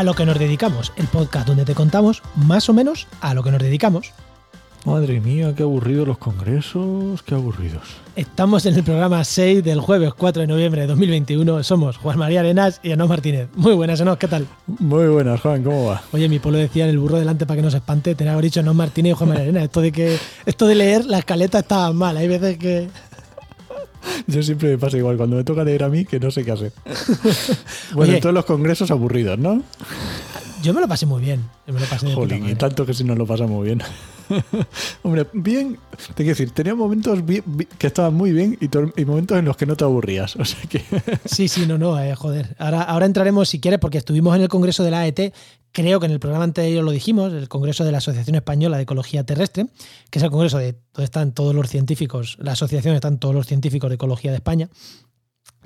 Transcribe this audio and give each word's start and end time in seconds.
A 0.00 0.02
lo 0.02 0.14
que 0.14 0.24
nos 0.24 0.38
dedicamos, 0.38 0.94
el 0.96 1.08
podcast 1.08 1.46
donde 1.46 1.66
te 1.66 1.74
contamos 1.74 2.22
más 2.34 2.70
o 2.70 2.72
menos 2.72 3.06
a 3.20 3.34
lo 3.34 3.42
que 3.42 3.50
nos 3.50 3.60
dedicamos. 3.60 4.14
Madre 4.86 5.20
mía, 5.20 5.52
qué 5.54 5.62
aburridos 5.62 6.08
los 6.08 6.16
congresos, 6.16 7.22
qué 7.22 7.34
aburridos. 7.34 7.82
Estamos 8.16 8.64
en 8.64 8.76
el 8.76 8.82
programa 8.82 9.22
6 9.22 9.62
del 9.62 9.78
jueves 9.78 10.14
4 10.14 10.40
de 10.40 10.46
noviembre 10.46 10.80
de 10.80 10.86
2021. 10.86 11.62
Somos 11.64 11.98
Juan 11.98 12.18
María 12.18 12.40
Arenas 12.40 12.80
y 12.82 12.92
Enos 12.92 13.10
Martínez. 13.10 13.50
Muy 13.54 13.74
buenas, 13.74 14.00
Enos, 14.00 14.16
¿qué 14.16 14.26
tal? 14.26 14.46
Muy 14.66 15.06
buenas, 15.08 15.38
Juan, 15.42 15.62
¿cómo 15.62 15.84
va? 15.84 16.02
Oye, 16.12 16.30
mi 16.30 16.38
pueblo 16.38 16.58
decía 16.58 16.84
en 16.84 16.90
el 16.90 16.98
burro 16.98 17.18
delante 17.18 17.44
para 17.44 17.56
que 17.56 17.62
no 17.62 17.70
se 17.70 17.76
espante, 17.76 18.14
que 18.14 18.26
haber 18.26 18.44
dicho 18.44 18.60
Enos 18.60 18.74
Martínez 18.74 19.10
y 19.10 19.14
Juan 19.16 19.28
María 19.28 19.42
Arenas. 19.44 19.64
Esto 19.64 19.82
de 19.82 19.92
que 19.92 20.16
esto 20.46 20.66
de 20.66 20.76
leer 20.76 21.04
la 21.04 21.18
escaleta 21.18 21.58
está 21.58 21.92
mal, 21.92 22.16
hay 22.16 22.26
veces 22.26 22.56
que 22.56 22.88
yo 24.34 24.42
siempre 24.42 24.70
me 24.70 24.78
pasa 24.78 24.96
igual 24.96 25.16
cuando 25.16 25.36
me 25.36 25.44
toca 25.44 25.64
leer 25.64 25.84
a 25.84 25.88
mí 25.88 26.04
que 26.04 26.20
no 26.20 26.30
sé 26.30 26.44
qué 26.44 26.52
hacer. 26.52 26.72
bueno, 27.94 28.18
todos 28.20 28.34
los 28.34 28.44
congresos 28.44 28.90
aburridos, 28.90 29.38
¿no? 29.38 29.62
Yo 30.62 30.74
me 30.74 30.80
lo 30.80 30.88
pasé 30.88 31.06
muy 31.06 31.22
bien. 31.22 31.44
Me 31.66 31.80
lo 31.80 31.86
pasé 31.86 32.12
Jolín, 32.12 32.48
y 32.48 32.54
tanto 32.54 32.84
que 32.84 32.94
si 32.94 33.04
no 33.04 33.14
lo 33.14 33.26
pasamos 33.26 33.64
bien. 33.64 33.82
Hombre, 35.02 35.26
bien, 35.32 35.78
te 36.08 36.22
quiero 36.22 36.30
decir, 36.30 36.50
tenía 36.52 36.74
momentos 36.74 37.20
que 37.78 37.86
estaban 37.86 38.14
muy 38.14 38.32
bien 38.32 38.58
y, 38.60 39.04
momentos 39.04 39.38
en 39.38 39.44
los 39.44 39.56
que 39.56 39.66
no 39.66 39.76
te 39.76 39.84
aburrías. 39.84 40.36
O 40.40 40.44
sea 40.44 40.60
que. 40.68 40.82
sí, 41.26 41.48
sí, 41.48 41.66
no, 41.66 41.78
no, 41.78 42.00
eh, 42.00 42.14
joder. 42.14 42.56
Ahora, 42.58 42.82
ahora 42.82 43.06
entraremos, 43.06 43.48
si 43.48 43.60
quieres, 43.60 43.78
porque 43.78 43.98
estuvimos 43.98 44.34
en 44.34 44.42
el 44.42 44.48
Congreso 44.48 44.82
de 44.82 44.90
la 44.90 45.00
AET, 45.00 45.34
creo 45.72 46.00
que 46.00 46.06
en 46.06 46.12
el 46.12 46.20
programa 46.20 46.44
anterior 46.44 46.82
lo 46.82 46.90
dijimos, 46.90 47.32
el 47.32 47.48
Congreso 47.48 47.84
de 47.84 47.92
la 47.92 47.98
Asociación 47.98 48.36
Española 48.36 48.76
de 48.76 48.84
Ecología 48.84 49.24
Terrestre, 49.24 49.66
que 50.10 50.18
es 50.18 50.22
el 50.22 50.30
congreso 50.30 50.58
de 50.58 50.72
donde 50.94 51.04
están 51.04 51.32
todos 51.32 51.54
los 51.54 51.68
científicos, 51.68 52.36
la 52.40 52.52
asociación 52.52 52.94
están 52.94 53.18
todos 53.18 53.34
los 53.34 53.46
científicos 53.46 53.90
de 53.90 53.94
ecología 53.94 54.30
de 54.30 54.38
España 54.38 54.68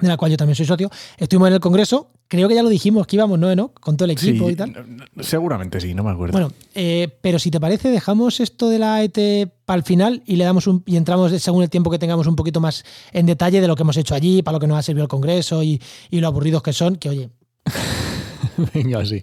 de 0.00 0.08
la 0.08 0.16
cual 0.16 0.30
yo 0.30 0.36
también 0.36 0.56
soy 0.56 0.66
socio. 0.66 0.90
Estuvimos 1.16 1.48
en 1.48 1.54
el 1.54 1.60
Congreso, 1.60 2.10
creo 2.28 2.48
que 2.48 2.54
ya 2.54 2.62
lo 2.62 2.68
dijimos 2.68 3.06
que 3.06 3.16
íbamos, 3.16 3.38
¿no? 3.38 3.54
¿no? 3.54 3.68
Con 3.68 3.96
todo 3.96 4.06
el 4.06 4.12
equipo 4.12 4.50
y 4.50 4.56
tal. 4.56 5.08
Seguramente 5.20 5.80
sí, 5.80 5.94
no 5.94 6.02
me 6.02 6.10
acuerdo. 6.10 6.32
Bueno, 6.32 6.52
eh, 6.74 7.08
pero 7.20 7.38
si 7.38 7.50
te 7.50 7.60
parece, 7.60 7.90
dejamos 7.90 8.40
esto 8.40 8.68
de 8.68 8.78
la 8.78 9.02
ET 9.02 9.48
para 9.64 9.78
el 9.78 9.84
final 9.84 10.22
y 10.26 10.36
le 10.36 10.44
damos 10.44 10.66
un, 10.66 10.82
y 10.86 10.96
entramos 10.96 11.32
según 11.40 11.62
el 11.62 11.70
tiempo 11.70 11.90
que 11.90 11.98
tengamos 11.98 12.26
un 12.26 12.36
poquito 12.36 12.60
más 12.60 12.84
en 13.12 13.26
detalle 13.26 13.60
de 13.60 13.68
lo 13.68 13.76
que 13.76 13.82
hemos 13.82 13.96
hecho 13.96 14.14
allí, 14.14 14.42
para 14.42 14.56
lo 14.56 14.60
que 14.60 14.66
nos 14.66 14.78
ha 14.78 14.82
servido 14.82 15.04
el 15.04 15.08
Congreso 15.08 15.62
y, 15.62 15.80
lo 16.10 16.26
aburridos 16.26 16.62
que 16.62 16.72
son, 16.72 16.96
que 16.96 17.08
oye. 17.08 17.30
Venga, 18.74 19.04
sí. 19.04 19.22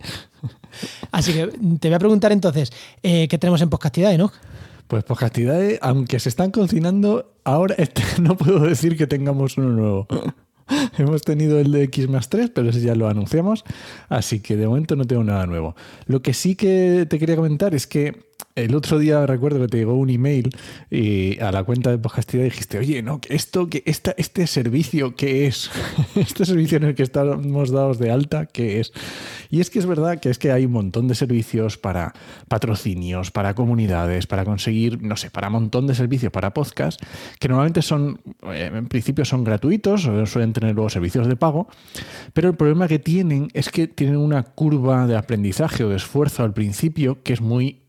Así 1.11 1.33
que 1.33 1.47
te 1.79 1.87
voy 1.89 1.95
a 1.95 1.99
preguntar 1.99 2.31
entonces, 2.31 2.71
eh, 3.03 3.27
¿qué 3.27 3.37
tenemos 3.37 3.61
en 3.61 3.69
Podcastidad, 3.69 4.17
no? 4.17 4.31
Pues 4.87 5.03
Podcastidad, 5.03 5.61
aunque 5.81 6.19
se 6.19 6.29
están 6.29 6.51
cocinando, 6.51 7.33
ahora 7.43 7.75
este, 7.77 8.03
no 8.21 8.35
puedo 8.35 8.59
decir 8.59 8.97
que 8.97 9.07
tengamos 9.07 9.57
uno 9.57 9.69
nuevo. 9.69 10.07
Hemos 10.97 11.21
tenido 11.21 11.59
el 11.59 11.71
de 11.71 11.83
X 11.83 12.09
más 12.09 12.29
3, 12.29 12.51
pero 12.53 12.69
ese 12.69 12.81
ya 12.81 12.95
lo 12.95 13.07
anunciamos, 13.07 13.63
así 14.09 14.39
que 14.39 14.55
de 14.55 14.67
momento 14.67 14.95
no 14.95 15.05
tengo 15.05 15.23
nada 15.23 15.45
nuevo. 15.45 15.75
Lo 16.05 16.21
que 16.21 16.33
sí 16.33 16.55
que 16.55 17.05
te 17.09 17.19
quería 17.19 17.35
comentar 17.35 17.75
es 17.75 17.87
que 17.87 18.30
el 18.55 18.75
otro 18.75 18.99
día 18.99 19.25
recuerdo 19.25 19.59
que 19.61 19.67
te 19.67 19.77
llegó 19.77 19.95
un 19.95 20.09
email 20.09 20.49
y 20.89 21.39
a 21.39 21.51
la 21.51 21.63
cuenta 21.63 21.91
de 21.91 21.97
Podcastidad 21.97 22.43
dijiste, 22.43 22.77
oye, 22.77 23.01
no, 23.01 23.19
esto, 23.29 23.67
que 23.67 23.83
esta, 23.85 24.13
este 24.17 24.47
servicio, 24.47 25.15
¿qué 25.15 25.47
es? 25.47 25.69
este 26.15 26.45
servicio 26.45 26.77
en 26.77 26.83
el 26.83 26.95
que 26.95 27.03
estamos 27.03 27.71
dados 27.71 27.99
de 27.99 28.11
alta, 28.11 28.45
¿qué 28.45 28.79
es? 28.79 28.91
Y 29.49 29.59
es 29.59 29.69
que 29.69 29.79
es 29.79 29.85
verdad 29.85 30.19
que 30.19 30.29
es 30.29 30.39
que 30.39 30.51
hay 30.51 30.65
un 30.65 30.71
montón 30.71 31.07
de 31.07 31.15
servicios 31.15 31.77
para 31.77 32.13
patrocinios, 32.47 33.31
para 33.31 33.53
comunidades, 33.53 34.27
para 34.27 34.45
conseguir, 34.45 35.01
no 35.01 35.17
sé, 35.17 35.29
para 35.29 35.47
un 35.47 35.53
montón 35.53 35.87
de 35.87 35.95
servicios 35.95 36.31
para 36.31 36.53
podcast, 36.53 37.01
que 37.39 37.47
normalmente 37.47 37.81
son, 37.81 38.21
eh, 38.43 38.71
en 38.73 38.87
principio 38.87 39.25
son 39.25 39.43
gratuitos, 39.43 40.09
suelen 40.25 40.53
tener 40.53 40.75
luego 40.75 40.89
servicios 40.89 41.27
de 41.27 41.35
pago, 41.35 41.67
pero 42.33 42.49
el 42.49 42.55
problema 42.55 42.87
que 42.87 42.99
tienen 42.99 43.49
es 43.53 43.69
que 43.69 43.87
tienen 43.87 44.17
una 44.17 44.43
curva 44.43 45.07
de 45.07 45.17
aprendizaje 45.17 45.83
o 45.83 45.89
de 45.89 45.97
esfuerzo 45.97 46.43
al 46.43 46.53
principio 46.53 47.21
que 47.23 47.33
es 47.33 47.41
muy 47.41 47.81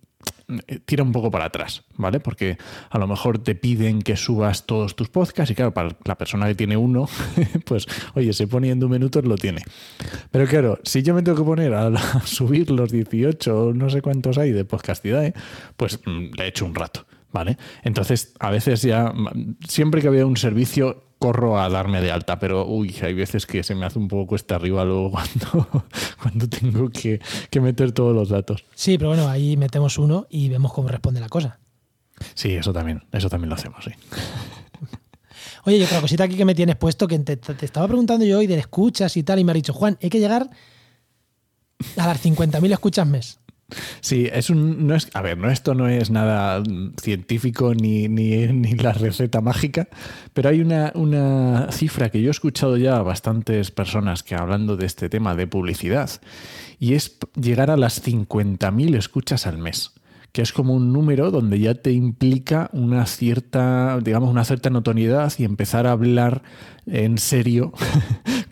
tira 0.84 1.02
un 1.02 1.12
poco 1.12 1.30
para 1.30 1.46
atrás, 1.46 1.84
¿vale? 1.96 2.20
Porque 2.20 2.58
a 2.90 2.98
lo 2.98 3.06
mejor 3.06 3.38
te 3.38 3.54
piden 3.54 4.02
que 4.02 4.16
subas 4.16 4.66
todos 4.66 4.96
tus 4.96 5.08
podcasts 5.08 5.50
y 5.50 5.54
claro, 5.54 5.72
para 5.72 5.96
la 6.04 6.16
persona 6.16 6.46
que 6.46 6.54
tiene 6.54 6.76
uno, 6.76 7.08
pues 7.64 7.86
oye, 8.14 8.32
se 8.32 8.46
pone 8.46 8.70
en 8.70 8.80
dos 8.80 8.90
minutos, 8.90 9.24
lo 9.24 9.36
tiene. 9.36 9.62
Pero 10.30 10.46
claro, 10.46 10.78
si 10.82 11.02
yo 11.02 11.14
me 11.14 11.22
tengo 11.22 11.38
que 11.38 11.44
poner 11.44 11.74
a, 11.74 11.92
subir 12.24 12.70
los 12.70 12.90
18 12.90 13.66
o 13.66 13.72
no 13.72 13.90
sé 13.90 14.02
cuántos 14.02 14.38
hay 14.38 14.52
de 14.52 14.64
podcastidad, 14.64 15.34
pues 15.76 16.00
mm, 16.04 16.34
le 16.36 16.46
echo 16.46 16.64
un 16.64 16.74
rato, 16.74 17.06
¿vale? 17.32 17.56
Entonces, 17.82 18.34
a 18.38 18.50
veces 18.50 18.82
ya, 18.82 19.12
siempre 19.66 20.00
que 20.00 20.10
veo 20.10 20.26
un 20.26 20.36
servicio, 20.36 21.04
corro 21.22 21.60
a 21.60 21.68
darme 21.68 22.00
de 22.00 22.10
alta, 22.10 22.40
pero 22.40 22.66
uy, 22.66 22.96
hay 23.00 23.14
veces 23.14 23.46
que 23.46 23.62
se 23.62 23.76
me 23.76 23.86
hace 23.86 23.96
un 23.96 24.08
poco 24.08 24.26
cuesta 24.26 24.56
arriba 24.56 24.84
luego 24.84 25.10
cuando, 25.12 25.84
cuando 26.20 26.48
tengo 26.48 26.90
que, 26.90 27.20
meter 27.60 27.92
todos 27.92 28.12
los 28.12 28.28
datos. 28.28 28.64
Sí, 28.74 28.98
pero 28.98 29.10
bueno, 29.10 29.28
ahí 29.28 29.56
metemos 29.56 29.98
uno 29.98 30.26
y 30.28 30.48
vemos 30.48 30.72
cómo 30.72 30.88
responde 30.88 31.20
la 31.20 31.28
cosa. 31.28 31.60
Sí, 32.34 32.50
eso 32.54 32.72
también, 32.72 33.04
eso 33.12 33.30
también 33.30 33.50
lo 33.50 33.54
hacemos, 33.54 33.84
sí. 33.84 33.92
Oye, 35.64 35.76
y 35.76 35.84
otra 35.84 36.00
cosita 36.00 36.24
aquí 36.24 36.36
que 36.36 36.44
me 36.44 36.56
tienes 36.56 36.74
puesto, 36.74 37.06
que 37.06 37.16
te, 37.20 37.38
estaba 37.64 37.86
preguntando 37.86 38.24
yo 38.24 38.40
hoy 38.40 38.48
de 38.48 38.58
escuchas 38.58 39.16
y 39.16 39.22
tal, 39.22 39.38
y 39.38 39.44
me 39.44 39.52
ha 39.52 39.54
dicho, 39.54 39.72
Juan, 39.72 39.96
hay 40.02 40.10
que 40.10 40.18
llegar 40.18 40.50
a 41.96 42.06
las 42.06 42.24
50.000 42.24 42.72
escuchas 42.72 43.06
mes. 43.06 43.38
Sí, 44.00 44.28
es 44.32 44.50
un. 44.50 44.86
No 44.86 44.94
es, 44.94 45.08
a 45.14 45.22
ver, 45.22 45.38
no, 45.38 45.50
esto 45.50 45.74
no 45.74 45.88
es 45.88 46.10
nada 46.10 46.62
científico 47.00 47.74
ni, 47.74 48.08
ni, 48.08 48.46
ni 48.48 48.72
la 48.74 48.92
receta 48.92 49.40
mágica, 49.40 49.88
pero 50.32 50.48
hay 50.48 50.60
una, 50.60 50.92
una, 50.94 51.68
cifra 51.70 52.10
que 52.10 52.20
yo 52.20 52.28
he 52.28 52.30
escuchado 52.30 52.76
ya 52.76 52.96
a 52.96 53.02
bastantes 53.02 53.70
personas 53.70 54.22
que 54.22 54.34
hablando 54.34 54.76
de 54.76 54.86
este 54.86 55.08
tema 55.08 55.34
de 55.34 55.46
publicidad, 55.46 56.10
y 56.78 56.94
es 56.94 57.18
llegar 57.34 57.70
a 57.70 57.76
las 57.76 58.04
50.000 58.04 58.96
escuchas 58.96 59.46
al 59.46 59.58
mes 59.58 59.92
que 60.32 60.40
es 60.40 60.52
como 60.52 60.74
un 60.74 60.92
número 60.92 61.30
donde 61.30 61.58
ya 61.58 61.74
te 61.74 61.92
implica 61.92 62.70
una 62.72 63.04
cierta, 63.04 63.98
digamos, 64.02 64.30
una 64.30 64.44
cierta 64.44 64.70
notoriedad 64.70 65.30
y 65.36 65.44
empezar 65.44 65.86
a 65.86 65.92
hablar 65.92 66.42
en 66.86 67.18
serio 67.18 67.72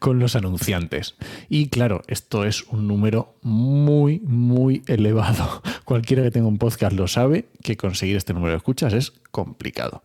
con 0.01 0.19
los 0.19 0.35
anunciantes. 0.35 1.15
Y 1.49 1.69
claro, 1.69 2.03
esto 2.09 2.45
es 2.45 2.65
un 2.65 2.89
número 2.89 3.37
muy, 3.43 4.19
muy 4.21 4.83
elevado. 4.89 5.63
Cualquiera 5.85 6.25
que 6.25 6.33
tenga 6.33 6.49
un 6.49 6.59
podcast 6.59 6.97
lo 6.97 7.07
sabe, 7.07 7.47
que 7.63 7.77
conseguir 7.77 8.17
este 8.17 8.35
número 8.35 8.51
de 8.51 8.57
escuchas 8.57 8.93
es 8.93 9.13
complicado. 9.31 10.03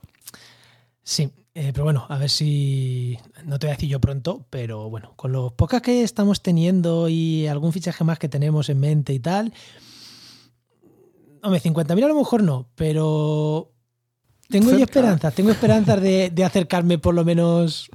Sí, 1.02 1.32
eh, 1.56 1.72
pero 1.74 1.86
bueno, 1.86 2.06
a 2.10 2.20
ver 2.20 2.30
si. 2.30 3.18
No 3.46 3.58
te 3.58 3.66
voy 3.66 3.72
a 3.72 3.76
decir 3.76 3.90
yo 3.90 4.00
pronto, 4.00 4.46
pero 4.52 4.88
bueno, 4.92 5.14
con 5.16 5.32
los 5.32 5.54
podcasts 5.54 5.86
que 5.86 6.04
estamos 6.04 6.44
teniendo 6.44 7.10
y 7.10 7.48
algún 7.48 7.74
fichaje 7.74 8.04
más 8.04 8.20
que 8.20 8.30
tenemos 8.30 8.70
en 8.70 8.80
mente 8.80 9.14
y 9.14 9.20
tal, 9.20 9.52
Hombre, 11.46 11.62
50.000 11.62 12.04
a 12.04 12.08
lo 12.08 12.16
mejor 12.16 12.42
no, 12.42 12.68
pero 12.74 13.72
tengo 14.50 14.72
esperanzas, 14.72 15.36
tengo 15.36 15.52
esperanzas 15.52 16.02
de, 16.02 16.44
acercarme 16.44 16.98
por 16.98 17.14
lo 17.14 17.24
menos. 17.24 17.92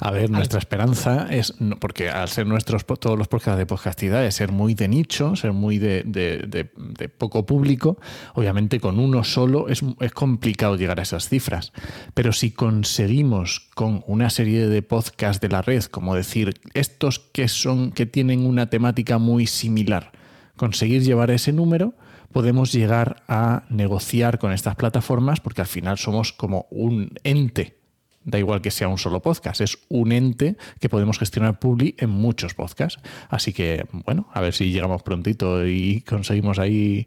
A 0.00 0.10
ver, 0.10 0.30
nuestra 0.30 0.58
esperanza 0.58 1.26
es, 1.30 1.54
porque 1.78 2.10
al 2.10 2.28
ser 2.28 2.46
nuestros 2.46 2.84
todos 2.84 3.18
los 3.18 3.28
podcasts 3.28 3.58
de 3.58 3.66
podcastidad, 3.66 4.24
es 4.24 4.34
ser 4.34 4.52
muy 4.52 4.74
de 4.74 4.88
nicho, 4.88 5.36
ser 5.36 5.52
muy 5.52 5.78
de, 5.78 6.70
poco 7.18 7.46
público, 7.46 7.98
obviamente 8.34 8.80
con 8.80 8.98
uno 8.98 9.24
solo 9.24 9.68
es, 9.68 9.82
es, 10.00 10.12
complicado 10.12 10.76
llegar 10.76 11.00
a 11.00 11.02
esas 11.02 11.28
cifras. 11.28 11.72
Pero 12.14 12.32
si 12.32 12.50
conseguimos 12.50 13.68
con 13.74 14.04
una 14.06 14.30
serie 14.30 14.66
de 14.66 14.82
podcasts 14.82 15.40
de 15.40 15.48
la 15.48 15.62
red, 15.62 15.84
como 15.84 16.14
decir, 16.14 16.60
estos 16.74 17.18
que 17.18 17.48
son, 17.48 17.92
que 17.92 18.06
tienen 18.06 18.44
una 18.44 18.68
temática 18.68 19.18
muy 19.18 19.46
similar, 19.46 20.12
conseguir 20.56 21.02
llevar 21.02 21.30
ese 21.30 21.52
número, 21.52 21.94
podemos 22.32 22.72
llegar 22.72 23.22
a 23.28 23.64
negociar 23.68 24.38
con 24.38 24.52
estas 24.52 24.76
plataformas 24.76 25.40
porque 25.40 25.62
al 25.62 25.66
final 25.66 25.98
somos 25.98 26.32
como 26.32 26.66
un 26.70 27.12
ente. 27.24 27.79
Da 28.22 28.38
igual 28.38 28.60
que 28.60 28.70
sea 28.70 28.88
un 28.88 28.98
solo 28.98 29.22
podcast, 29.22 29.62
es 29.62 29.78
un 29.88 30.12
ente 30.12 30.56
que 30.78 30.90
podemos 30.90 31.18
gestionar 31.18 31.58
publi 31.58 31.94
en 31.98 32.10
muchos 32.10 32.52
podcasts. 32.54 33.00
Así 33.30 33.52
que, 33.52 33.86
bueno, 34.04 34.28
a 34.32 34.40
ver 34.40 34.52
si 34.52 34.70
llegamos 34.70 35.02
prontito 35.02 35.66
y 35.66 36.02
conseguimos 36.02 36.58
ahí 36.58 37.06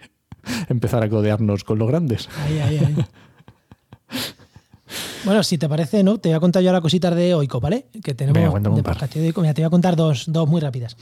empezar 0.70 1.04
a 1.04 1.10
codearnos 1.10 1.64
con 1.64 1.78
los 1.78 1.88
grandes. 1.88 2.30
Bueno, 5.26 5.42
si 5.44 5.58
te 5.58 5.70
parece, 5.70 6.04
¿no? 6.04 6.18
Te 6.18 6.30
voy 6.30 6.36
a 6.36 6.40
contar 6.40 6.62
yo 6.62 6.72
la 6.72 6.82
cositas 6.82 7.16
de 7.16 7.34
Oiko, 7.34 7.60
¿vale? 7.62 7.86
Que 8.04 8.14
tenemos 8.14 8.42
de 8.42 8.60
de 9.20 9.28
Oiko. 9.28 9.42
Mira, 9.42 9.54
te 9.54 9.62
voy 9.62 9.68
a 9.68 9.70
contar 9.70 9.96
dos, 9.96 10.26
dos 10.28 10.48
muy 10.50 10.60
rápidas. 10.60 10.98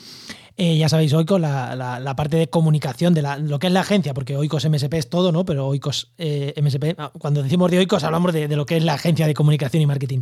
Eh, 0.57 0.77
ya 0.77 0.89
sabéis, 0.89 1.13
Oikos, 1.13 1.39
la, 1.39 1.75
la, 1.75 2.15
parte 2.15 2.37
de 2.37 2.49
comunicación 2.49 3.13
de 3.13 3.21
lo 3.21 3.57
que 3.57 3.67
es 3.67 3.73
la 3.73 3.81
agencia, 3.81 4.13
porque 4.13 4.35
Oikos 4.35 4.67
MSP 4.69 4.93
es 4.95 5.09
todo, 5.09 5.31
¿no? 5.31 5.45
Pero 5.45 5.67
Oikos 5.67 6.11
eh, 6.17 6.53
MSP, 6.61 6.95
ah, 6.97 7.11
cuando 7.17 7.41
decimos 7.41 7.71
de 7.71 7.79
Oikos 7.79 8.03
hablamos 8.03 8.33
de, 8.33 8.47
lo 8.49 8.65
que 8.65 8.77
es 8.77 8.83
la 8.83 8.93
agencia 8.93 9.27
de 9.27 9.33
comunicación 9.33 9.81
y 9.81 9.85
marketing. 9.85 10.19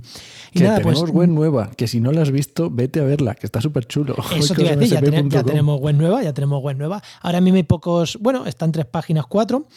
Y 0.53 0.59
que 0.59 0.65
nada, 0.65 0.77
tenemos 0.77 0.99
pues, 1.01 1.11
web 1.11 1.29
nueva, 1.29 1.71
que 1.75 1.87
si 1.87 1.99
no 1.99 2.11
la 2.11 2.21
has 2.21 2.31
visto, 2.31 2.69
vete 2.69 2.99
a 2.99 3.03
verla, 3.03 3.33
que 3.35 3.47
está 3.47 3.59
súper 3.59 3.85
chulo. 3.85 4.15
Eso 4.35 4.53
te 4.53 4.61
iba 4.61 4.71
a 4.71 4.75
decir, 4.75 4.99
ya, 5.29 5.43
tenemos 5.43 5.79
web 5.79 5.95
nueva, 5.95 6.23
ya 6.23 6.33
tenemos 6.33 6.61
web 6.61 6.77
nueva. 6.77 7.01
Ahora 7.21 7.41
mismo 7.41 7.57
hay 7.57 7.63
pocos, 7.63 8.17
bueno, 8.21 8.45
están 8.45 8.71
tres 8.71 8.85
páginas, 8.85 9.25
cuatro, 9.25 9.67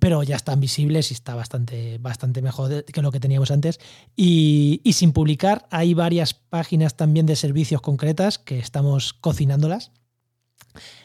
pero 0.00 0.22
ya 0.24 0.36
están 0.36 0.60
visibles 0.60 1.12
y 1.12 1.14
está 1.14 1.34
bastante, 1.36 1.98
bastante 1.98 2.42
mejor 2.42 2.84
que 2.84 3.00
lo 3.00 3.12
que 3.12 3.20
teníamos 3.20 3.50
antes. 3.52 3.78
Y, 4.16 4.80
y 4.82 4.94
sin 4.94 5.12
publicar, 5.12 5.66
hay 5.70 5.94
varias 5.94 6.34
páginas 6.34 6.96
también 6.96 7.26
de 7.26 7.36
servicios 7.36 7.80
concretas 7.80 8.38
que 8.38 8.58
estamos 8.58 9.12
cocinándolas 9.12 9.92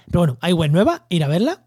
Pero 0.08 0.20
bueno, 0.20 0.38
hay 0.42 0.54
web 0.54 0.72
nueva, 0.72 1.06
ir 1.10 1.24
a 1.24 1.28
verla. 1.28 1.62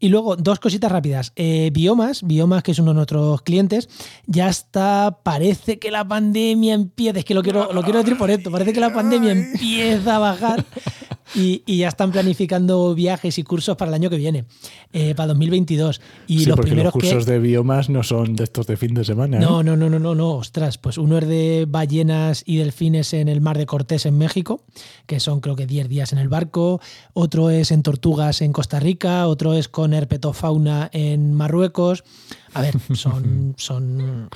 Y 0.00 0.08
luego, 0.08 0.36
dos 0.36 0.58
cositas 0.58 0.92
rápidas. 0.92 1.32
Eh, 1.34 1.70
Biomas, 1.72 2.22
Biomas, 2.24 2.62
que 2.62 2.72
es 2.72 2.78
uno 2.78 2.90
de 2.90 2.96
nuestros 2.96 3.40
clientes, 3.42 3.88
ya 4.26 4.48
está. 4.48 5.20
Parece 5.22 5.78
que 5.78 5.90
la 5.90 6.06
pandemia 6.06 6.74
empieza. 6.74 7.20
Es 7.20 7.24
que 7.24 7.32
lo 7.32 7.42
quiero, 7.42 7.72
lo 7.72 7.82
quiero 7.82 8.00
decir 8.00 8.18
por 8.18 8.30
esto. 8.30 8.50
Parece 8.50 8.72
que 8.72 8.80
la 8.80 8.92
pandemia 8.92 9.32
empieza 9.32 10.16
a 10.16 10.18
bajar. 10.18 10.64
Y, 11.34 11.62
ya 11.76 11.88
están 11.88 12.12
planificando 12.12 12.94
viajes 12.94 13.38
y 13.38 13.42
cursos 13.42 13.76
para 13.76 13.90
el 13.90 13.94
año 13.94 14.10
que 14.10 14.16
viene, 14.16 14.44
eh, 14.92 15.14
para 15.14 15.28
2022. 15.28 16.00
Y 16.26 16.40
sí, 16.40 16.46
los 16.46 16.56
porque 16.56 16.70
primeros 16.70 16.94
los 16.94 17.02
cursos 17.02 17.26
de 17.26 17.38
biomas 17.38 17.88
no 17.88 18.02
son 18.02 18.36
de 18.36 18.44
estos 18.44 18.66
de 18.66 18.76
fin 18.76 18.94
de 18.94 19.04
semana. 19.04 19.38
No, 19.38 19.62
no, 19.62 19.76
no, 19.76 19.88
no, 19.88 19.98
no, 19.98 20.14
no, 20.14 20.30
ostras. 20.32 20.78
Pues 20.78 20.98
uno 20.98 21.18
es 21.18 21.26
de 21.26 21.66
ballenas 21.68 22.42
y 22.46 22.58
delfines 22.58 23.14
en 23.14 23.28
el 23.28 23.40
mar 23.40 23.58
de 23.58 23.66
Cortés 23.66 24.06
en 24.06 24.18
México, 24.18 24.62
que 25.06 25.20
son 25.20 25.40
creo 25.40 25.56
que 25.56 25.66
10 25.66 25.88
días 25.88 26.12
en 26.12 26.18
el 26.18 26.28
barco. 26.28 26.80
Otro 27.14 27.50
es 27.50 27.70
en 27.70 27.82
tortugas 27.82 28.42
en 28.42 28.52
Costa 28.52 28.78
Rica. 28.80 29.26
Otro 29.26 29.54
es 29.54 29.68
con 29.68 29.94
herpetofauna 29.94 30.90
en 30.92 31.34
Marruecos. 31.34 32.04
A 32.52 32.62
ver, 32.62 32.74
son. 32.94 33.54
son 33.56 34.28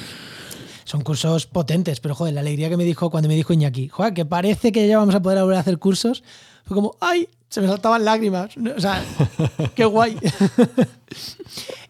son 0.88 1.02
cursos 1.02 1.46
potentes, 1.46 2.00
pero 2.00 2.14
joder, 2.14 2.32
la 2.32 2.40
alegría 2.40 2.70
que 2.70 2.78
me 2.78 2.84
dijo 2.84 3.10
cuando 3.10 3.28
me 3.28 3.36
dijo 3.36 3.52
Iñaki, 3.52 3.88
joder, 3.88 4.14
que 4.14 4.24
parece 4.24 4.72
que 4.72 4.88
ya 4.88 4.96
vamos 4.96 5.14
a 5.14 5.20
poder 5.20 5.42
volver 5.42 5.58
a 5.58 5.60
hacer 5.60 5.78
cursos, 5.78 6.24
fue 6.68 6.74
como, 6.74 6.96
¡ay! 7.00 7.28
Se 7.48 7.62
me 7.62 7.66
saltaban 7.66 8.04
lágrimas. 8.04 8.50
O 8.76 8.80
sea, 8.80 9.02
qué 9.74 9.86
guay. 9.86 10.18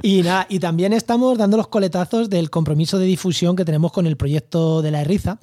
y 0.03 0.23
nada, 0.23 0.47
y 0.49 0.61
también 0.61 0.93
estamos 0.93 1.37
dando 1.37 1.57
los 1.57 1.67
coletazos 1.67 2.31
del 2.31 2.49
compromiso 2.49 2.99
de 2.99 3.07
difusión 3.07 3.57
que 3.57 3.65
tenemos 3.65 3.91
con 3.91 4.07
el 4.07 4.17
proyecto 4.17 4.83
de 4.83 4.93
la 4.93 5.01
Erriza 5.01 5.39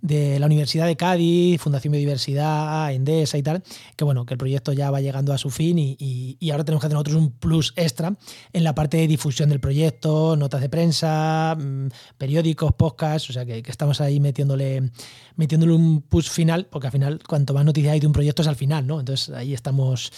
de 0.00 0.38
la 0.38 0.46
Universidad 0.46 0.86
de 0.86 0.96
Cádiz, 0.96 1.60
Fundación 1.60 1.92
Biodiversidad, 1.92 2.92
Endesa 2.92 3.38
y 3.38 3.42
tal, 3.42 3.62
que 3.96 4.04
bueno, 4.04 4.24
que 4.26 4.34
el 4.34 4.38
proyecto 4.38 4.72
ya 4.72 4.90
va 4.90 5.00
llegando 5.00 5.32
a 5.32 5.38
su 5.38 5.50
fin 5.50 5.78
y, 5.78 6.36
ahora 6.50 6.64
tenemos 6.64 6.80
que 6.80 6.86
hacer 6.86 6.94
nosotros 6.94 7.16
un 7.16 7.30
plus 7.32 7.72
extra 7.76 8.16
en 8.52 8.64
la 8.64 8.74
parte 8.74 8.96
de 8.96 9.06
difusión 9.06 9.48
del 9.48 9.60
proyecto, 9.60 10.36
notas 10.36 10.60
de 10.60 10.68
prensa, 10.68 11.56
mm, 11.58 11.88
periódicos, 12.18 12.72
podcasts, 12.74 13.30
o 13.30 13.32
sea 13.32 13.44
que, 13.44 13.62
estamos 13.66 14.00
ahí 14.00 14.20
metiéndole, 14.20 14.90
metiéndole 15.36 15.72
un 15.72 16.02
push 16.02 16.28
final, 16.28 16.66
porque 16.70 16.86
al 16.86 16.92
final 16.92 17.20
cuanto 17.26 17.52
más 17.54 17.64
noticias 17.64 17.92
hay 17.92 18.00
de 18.00 18.06
un 18.06 18.12
proyecto 18.12 18.42
es 18.42 18.48
al 18.48 18.56
final, 18.56 18.86
¿no? 18.86 19.00
Entonces 19.00 19.34
ahí 19.34 19.54
estamos 19.54 20.12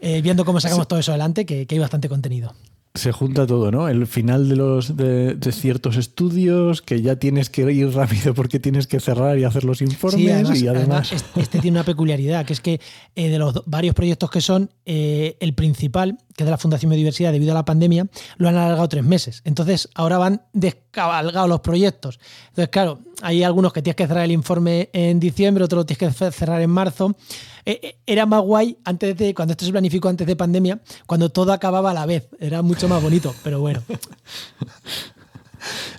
eh, 0.00 0.22
viendo 0.22 0.44
cómo 0.44 0.60
sacamos 0.60 0.88
todo 0.88 0.98
eso 0.98 1.12
adelante, 1.12 1.44
que 1.44 1.66
hay 1.68 1.78
bastante 1.78 2.08
contenido 2.08 2.54
se 2.94 3.12
junta 3.12 3.46
todo, 3.46 3.70
¿no? 3.70 3.88
El 3.88 4.06
final 4.06 4.48
de 4.48 4.56
los 4.56 4.96
de, 4.96 5.36
ciertos 5.52 5.96
estudios, 5.96 6.82
que 6.82 7.00
ya 7.00 7.16
tienes 7.16 7.50
que 7.50 7.70
ir 7.72 7.90
rápido 7.92 8.34
porque 8.34 8.58
tienes 8.58 8.86
que 8.86 9.00
cerrar 9.00 9.38
y 9.38 9.44
hacer 9.44 9.64
los 9.64 9.82
informes. 9.82 10.60
y 10.60 10.66
además... 10.66 11.12
este, 11.12 11.60
tiene 11.60 11.78
una 11.78 11.84
peculiaridad, 11.84 12.44
que 12.44 12.52
es 12.52 12.60
que 12.60 12.80
eh, 13.14 13.28
de 13.28 13.38
los 13.38 13.62
varios 13.66 13.94
proyectos 13.94 14.30
que 14.30 14.40
son, 14.40 14.70
eh, 14.84 15.36
el 15.40 15.54
principal, 15.54 16.18
que 16.38 16.44
es 16.44 16.46
de 16.46 16.52
la 16.52 16.58
Fundación 16.58 16.90
Biodiversidad 16.90 17.32
debido 17.32 17.50
a 17.50 17.54
la 17.56 17.64
pandemia, 17.64 18.06
lo 18.36 18.48
han 18.48 18.54
alargado 18.54 18.88
tres 18.88 19.02
meses. 19.02 19.42
Entonces, 19.44 19.88
ahora 19.96 20.18
van 20.18 20.42
descabalgados 20.52 21.48
los 21.48 21.60
proyectos. 21.62 22.20
Entonces, 22.50 22.68
claro, 22.68 23.00
hay 23.22 23.42
algunos 23.42 23.72
que 23.72 23.82
tienes 23.82 23.96
que 23.96 24.06
cerrar 24.06 24.24
el 24.24 24.30
informe 24.30 24.88
en 24.92 25.18
diciembre, 25.18 25.64
otros 25.64 25.78
lo 25.78 25.86
tienes 25.86 26.16
que 26.16 26.30
cerrar 26.30 26.62
en 26.62 26.70
marzo. 26.70 27.16
Eh, 27.64 27.80
eh, 27.82 27.98
era 28.06 28.24
más 28.24 28.42
guay 28.42 28.78
antes 28.84 29.16
de, 29.16 29.34
cuando 29.34 29.50
esto 29.52 29.64
se 29.64 29.72
planificó 29.72 30.08
antes 30.08 30.28
de 30.28 30.36
pandemia, 30.36 30.78
cuando 31.06 31.28
todo 31.28 31.52
acababa 31.52 31.90
a 31.90 31.94
la 31.94 32.06
vez. 32.06 32.28
Era 32.38 32.62
mucho 32.62 32.86
más 32.86 33.02
bonito, 33.02 33.34
pero 33.42 33.58
bueno. 33.60 33.82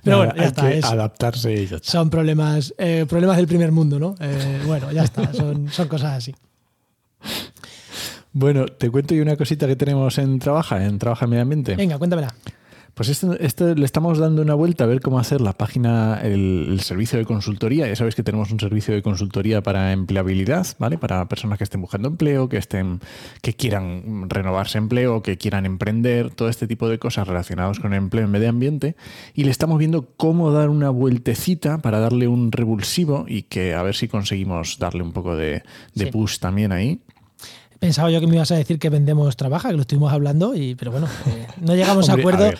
Pero 0.06 0.20
bueno, 0.20 0.34
ya 0.38 0.46
está. 0.46 0.68
adaptarse 0.88 1.52
y 1.52 1.68
ya 1.68 1.76
está. 1.76 1.92
Son 1.92 2.10
problemas, 2.10 2.74
eh, 2.78 3.06
problemas 3.10 3.36
del 3.36 3.46
primer 3.46 3.74
mundo, 3.74 4.00
¿no? 4.00 4.16
bueno, 4.66 4.90
ya 4.94 5.04
está. 5.04 5.34
Son, 5.34 5.70
son 5.70 5.90
cosas 5.90 6.14
así. 6.14 6.34
Bueno, 8.40 8.68
te 8.68 8.90
cuento 8.90 9.14
yo 9.14 9.22
una 9.22 9.36
cosita 9.36 9.68
que 9.68 9.76
tenemos 9.76 10.18
en 10.18 10.40
Trabaja, 10.40 10.86
en 10.86 10.98
Trabaja 10.98 11.28
Medio 11.28 11.42
Ambiente. 11.42 11.76
Venga, 11.76 11.98
cuéntamela. 11.98 12.34
Pues 12.94 13.10
esto, 13.10 13.76
le 13.76 13.86
estamos 13.86 14.18
dando 14.18 14.42
una 14.42 14.54
vuelta 14.56 14.84
a 14.84 14.88
ver 14.88 15.02
cómo 15.02 15.20
hacer 15.20 15.42
la 15.42 15.54
página, 15.54 16.20
el, 16.22 16.80
servicio 16.82 17.20
de 17.20 17.26
consultoría. 17.26 17.88
Ya 17.88 17.96
sabéis 17.96 18.16
que 18.16 18.24
tenemos 18.24 18.52
un 18.52 18.60
servicio 18.60 18.94
de 18.94 19.02
consultoría 19.02 19.62
para 19.62 19.92
empleabilidad, 19.92 20.68
¿vale? 20.80 20.98
Para 20.98 21.28
personas 21.28 21.58
que 21.58 21.66
estén 21.66 21.82
buscando 21.82 22.08
empleo, 22.08 22.50
que 22.50 22.58
estén, 22.58 23.00
que 23.42 23.54
quieran 23.54 24.30
renovarse 24.30 24.78
empleo, 24.78 25.22
que 25.22 25.38
quieran 25.38 25.66
emprender, 25.66 26.30
todo 26.32 26.50
este 26.50 26.68
tipo 26.68 26.88
de 26.90 27.00
cosas 27.00 27.28
relacionadas 27.28 27.80
con 27.80 27.94
el 27.94 28.00
empleo 28.00 28.26
en 28.26 28.32
medio 28.32 28.50
ambiente. 28.50 28.96
Y 29.34 29.44
le 29.44 29.52
estamos 29.52 29.80
viendo 29.80 30.14
cómo 30.18 30.52
dar 30.52 30.70
una 30.70 30.90
vueltecita 30.90 31.78
para 31.78 32.00
darle 32.00 32.28
un 32.28 32.52
revulsivo 32.52 33.26
y 33.28 33.44
que 33.44 33.76
a 33.76 33.84
ver 33.84 33.96
si 33.96 34.08
conseguimos 34.08 34.78
darle 34.78 35.04
un 35.04 35.14
poco 35.14 35.36
de, 35.36 35.64
push 36.12 36.40
también 36.40 36.72
ahí. 36.72 37.00
Pensaba 37.80 38.12
yo 38.12 38.20
que 38.20 38.28
me 38.28 38.36
ibas 38.36 38.52
a 38.52 38.56
decir 38.56 38.78
que 38.78 38.90
vendemos 38.90 39.38
trabaja, 39.38 39.70
que 39.70 39.76
lo 39.76 39.82
estuvimos 39.82 40.12
hablando, 40.12 40.54
y, 40.54 40.76
pero 40.76 40.92
bueno, 40.92 41.08
eh, 41.28 41.48
no 41.62 41.76
llegamos 41.76 42.10
a 42.10 42.14
acuerdo. 42.20 42.52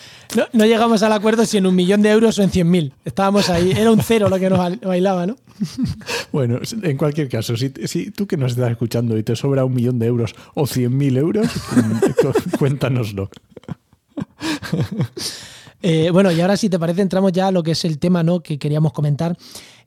no, 0.54 0.64
llegamos 0.64 1.02
al 1.02 1.12
acuerdo 1.12 1.44
si 1.44 1.58
en 1.58 1.66
un 1.66 1.74
millón 1.74 2.00
de 2.00 2.10
euros 2.10 2.38
o 2.38 2.42
en 2.42 2.50
cien 2.50 2.70
mil. 2.70 2.94
Estábamos 3.04 3.50
ahí, 3.50 3.72
era 3.72 3.90
un 3.90 4.00
cero 4.00 4.30
lo 4.30 4.38
que 4.38 4.48
nos 4.48 4.78
bailaba, 4.80 5.26
¿no? 5.26 5.36
Bueno, 6.32 6.58
en 6.82 6.96
cualquier 6.96 7.28
caso, 7.28 7.54
si, 7.56 7.70
si 7.84 8.10
tú 8.12 8.26
que 8.26 8.38
nos 8.38 8.52
estás 8.52 8.70
escuchando 8.70 9.18
y 9.18 9.22
te 9.22 9.36
sobra 9.36 9.64
un 9.64 9.74
millón 9.74 9.98
de 9.98 10.06
euros 10.06 10.34
o 10.54 10.66
cien 10.66 10.96
mil 10.96 11.16
euros, 11.18 11.48
cuéntanoslo. 12.58 13.28
Eh, 15.82 16.10
bueno, 16.12 16.30
y 16.30 16.40
ahora 16.40 16.56
si 16.56 16.70
te 16.70 16.78
parece, 16.78 17.02
entramos 17.02 17.32
ya 17.32 17.48
a 17.48 17.52
lo 17.52 17.62
que 17.62 17.72
es 17.72 17.84
el 17.84 17.98
tema 17.98 18.22
¿no? 18.22 18.42
que 18.42 18.58
queríamos 18.58 18.92
comentar, 18.92 19.36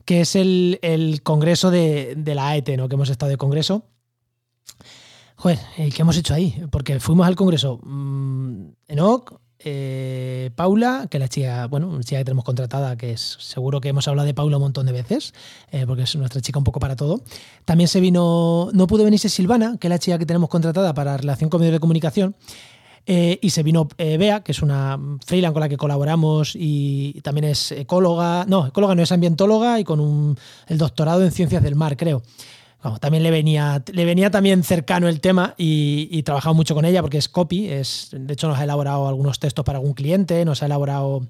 que 0.04 0.20
es 0.20 0.36
el, 0.36 0.78
congreso 1.22 1.70
de, 1.70 2.14
de, 2.16 2.34
la 2.34 2.48
AET, 2.50 2.76
¿no? 2.76 2.88
que 2.88 2.94
hemos 2.94 3.10
estado 3.10 3.30
de 3.30 3.36
congreso. 3.36 3.84
Joder, 5.44 5.58
¿qué 5.76 6.00
hemos 6.00 6.16
hecho 6.16 6.32
ahí? 6.32 6.64
Porque 6.70 6.98
fuimos 7.00 7.26
al 7.26 7.36
congreso 7.36 7.78
mmm, 7.82 8.68
Enoch, 8.88 9.38
eh, 9.58 10.50
Paula, 10.56 11.06
que 11.10 11.18
la 11.18 11.28
chica, 11.28 11.66
bueno, 11.66 11.88
una 11.88 12.02
chica 12.02 12.16
que 12.16 12.24
tenemos 12.24 12.46
contratada, 12.46 12.96
que 12.96 13.12
es 13.12 13.36
seguro 13.40 13.78
que 13.82 13.90
hemos 13.90 14.08
hablado 14.08 14.24
de 14.24 14.32
Paula 14.32 14.56
un 14.56 14.62
montón 14.62 14.86
de 14.86 14.92
veces, 14.92 15.34
eh, 15.70 15.84
porque 15.86 16.04
es 16.04 16.16
nuestra 16.16 16.40
chica 16.40 16.58
un 16.58 16.64
poco 16.64 16.80
para 16.80 16.96
todo. 16.96 17.20
También 17.66 17.88
se 17.88 18.00
vino, 18.00 18.70
no 18.72 18.86
pudo 18.86 19.04
venirse 19.04 19.28
Silvana, 19.28 19.76
que 19.78 19.88
es 19.88 19.90
la 19.90 19.98
chica 19.98 20.18
que 20.18 20.24
tenemos 20.24 20.48
contratada 20.48 20.94
para 20.94 21.14
relación 21.18 21.50
con 21.50 21.60
medios 21.60 21.74
de 21.74 21.80
comunicación. 21.80 22.34
Eh, 23.04 23.38
y 23.42 23.50
se 23.50 23.62
vino 23.62 23.86
Bea, 23.98 24.42
que 24.42 24.52
es 24.52 24.62
una 24.62 24.98
freelance 25.26 25.52
con 25.52 25.60
la 25.60 25.68
que 25.68 25.76
colaboramos 25.76 26.52
y 26.54 27.20
también 27.20 27.44
es 27.44 27.70
ecóloga, 27.70 28.46
no, 28.48 28.68
ecóloga 28.68 28.94
no 28.94 29.02
es 29.02 29.12
ambientóloga 29.12 29.78
y 29.78 29.84
con 29.84 30.00
un, 30.00 30.38
el 30.68 30.78
doctorado 30.78 31.22
en 31.22 31.32
ciencias 31.32 31.62
del 31.62 31.74
mar, 31.74 31.98
creo 31.98 32.22
también 33.00 33.22
le 33.22 33.30
venía, 33.30 33.82
le 33.92 34.04
venía 34.04 34.30
también 34.30 34.62
cercano 34.62 35.08
el 35.08 35.20
tema 35.20 35.54
y, 35.56 36.08
y 36.10 36.24
mucho 36.54 36.74
con 36.74 36.84
ella 36.84 37.00
porque 37.00 37.18
es 37.18 37.28
copy, 37.28 37.68
es, 37.68 38.08
de 38.12 38.32
hecho 38.32 38.48
nos 38.48 38.58
ha 38.58 38.64
elaborado 38.64 39.08
algunos 39.08 39.38
textos 39.38 39.64
para 39.64 39.78
algún 39.78 39.94
cliente, 39.94 40.44
nos 40.44 40.62
ha 40.62 40.66
enobrado 40.66 41.22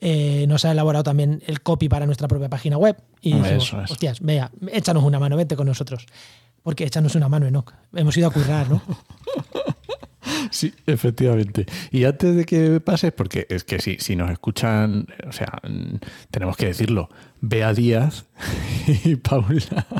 eh, 0.00 0.44
nos 0.46 0.64
ha 0.64 0.72
elaborado 0.72 1.04
también 1.04 1.42
el 1.46 1.62
copy 1.62 1.88
para 1.88 2.06
nuestra 2.06 2.28
propia 2.28 2.48
página 2.48 2.76
web. 2.76 2.96
Y 3.20 3.34
dijimos, 3.34 3.72
hostias, 3.72 4.20
vea, 4.20 4.50
échanos 4.70 5.02
una 5.02 5.18
mano, 5.18 5.36
vete 5.36 5.56
con 5.56 5.66
nosotros. 5.66 6.06
Porque 6.62 6.84
échanos 6.84 7.14
una 7.14 7.28
mano, 7.28 7.46
Enoch. 7.46 7.72
Hemos 7.94 8.16
ido 8.16 8.28
a 8.28 8.30
currar, 8.30 8.68
¿no? 8.68 8.82
Sí, 10.50 10.72
efectivamente. 10.86 11.66
Y 11.90 12.04
antes 12.04 12.36
de 12.36 12.44
que 12.44 12.80
pases, 12.80 13.12
porque 13.12 13.46
es 13.48 13.64
que 13.64 13.80
si, 13.80 13.96
si 13.98 14.16
nos 14.16 14.30
escuchan, 14.30 15.06
o 15.26 15.32
sea, 15.32 15.60
tenemos 16.30 16.56
que 16.56 16.66
decirlo, 16.66 17.08
Bea 17.40 17.72
Díaz 17.72 18.26
y 19.04 19.16
Paula 19.16 19.95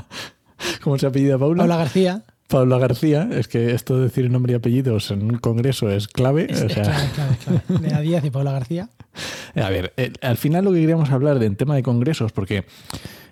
¿Cómo 0.86 0.98
se 0.98 1.06
apellida 1.08 1.36
Paula? 1.36 1.64
Paula 1.64 1.78
García. 1.78 2.22
Paula 2.46 2.78
García, 2.78 3.28
es 3.32 3.48
que 3.48 3.72
esto 3.72 3.96
de 3.96 4.04
decir 4.04 4.30
nombre 4.30 4.52
y 4.52 4.54
apellidos 4.54 5.10
en 5.10 5.24
un 5.24 5.38
congreso 5.38 5.90
es 5.90 6.06
clave. 6.06 6.46
Es, 6.48 6.62
clave, 6.72 7.10
clave, 7.12 7.60
clave. 7.66 8.02
Díaz 8.02 8.24
y 8.24 8.30
Paula 8.30 8.52
García. 8.52 8.88
A 9.56 9.68
ver, 9.68 9.92
eh, 9.96 10.12
al 10.20 10.36
final 10.36 10.64
lo 10.64 10.72
que 10.72 10.78
queríamos 10.78 11.10
hablar 11.10 11.40
de, 11.40 11.46
en 11.46 11.56
tema 11.56 11.74
de 11.74 11.82
congresos, 11.82 12.30
porque 12.30 12.66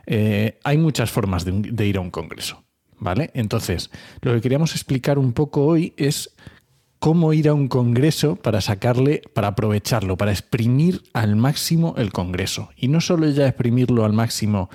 eh, 0.06 0.58
hay 0.64 0.78
muchas 0.78 1.12
formas 1.12 1.44
de, 1.44 1.86
ir 1.86 1.96
a 1.96 2.00
un 2.00 2.10
congreso, 2.10 2.64
¿vale? 2.98 3.30
Entonces, 3.34 3.92
lo 4.22 4.34
que 4.34 4.40
queríamos 4.40 4.72
explicar 4.72 5.16
un 5.16 5.32
poco 5.32 5.64
hoy 5.64 5.94
es 5.96 6.34
cómo 6.98 7.32
ir 7.34 7.48
a 7.48 7.54
un 7.54 7.68
congreso 7.68 8.34
para 8.34 8.60
sacarle, 8.62 9.22
para 9.32 9.46
aprovecharlo, 9.46 10.16
para 10.16 10.32
exprimir 10.32 11.02
al 11.12 11.36
máximo 11.36 11.94
el 11.98 12.10
congreso. 12.10 12.70
Y 12.76 12.88
no 12.88 13.00
solo 13.00 13.28
ya 13.28 13.46
exprimirlo 13.46 14.04
al 14.04 14.12
máximo 14.12 14.70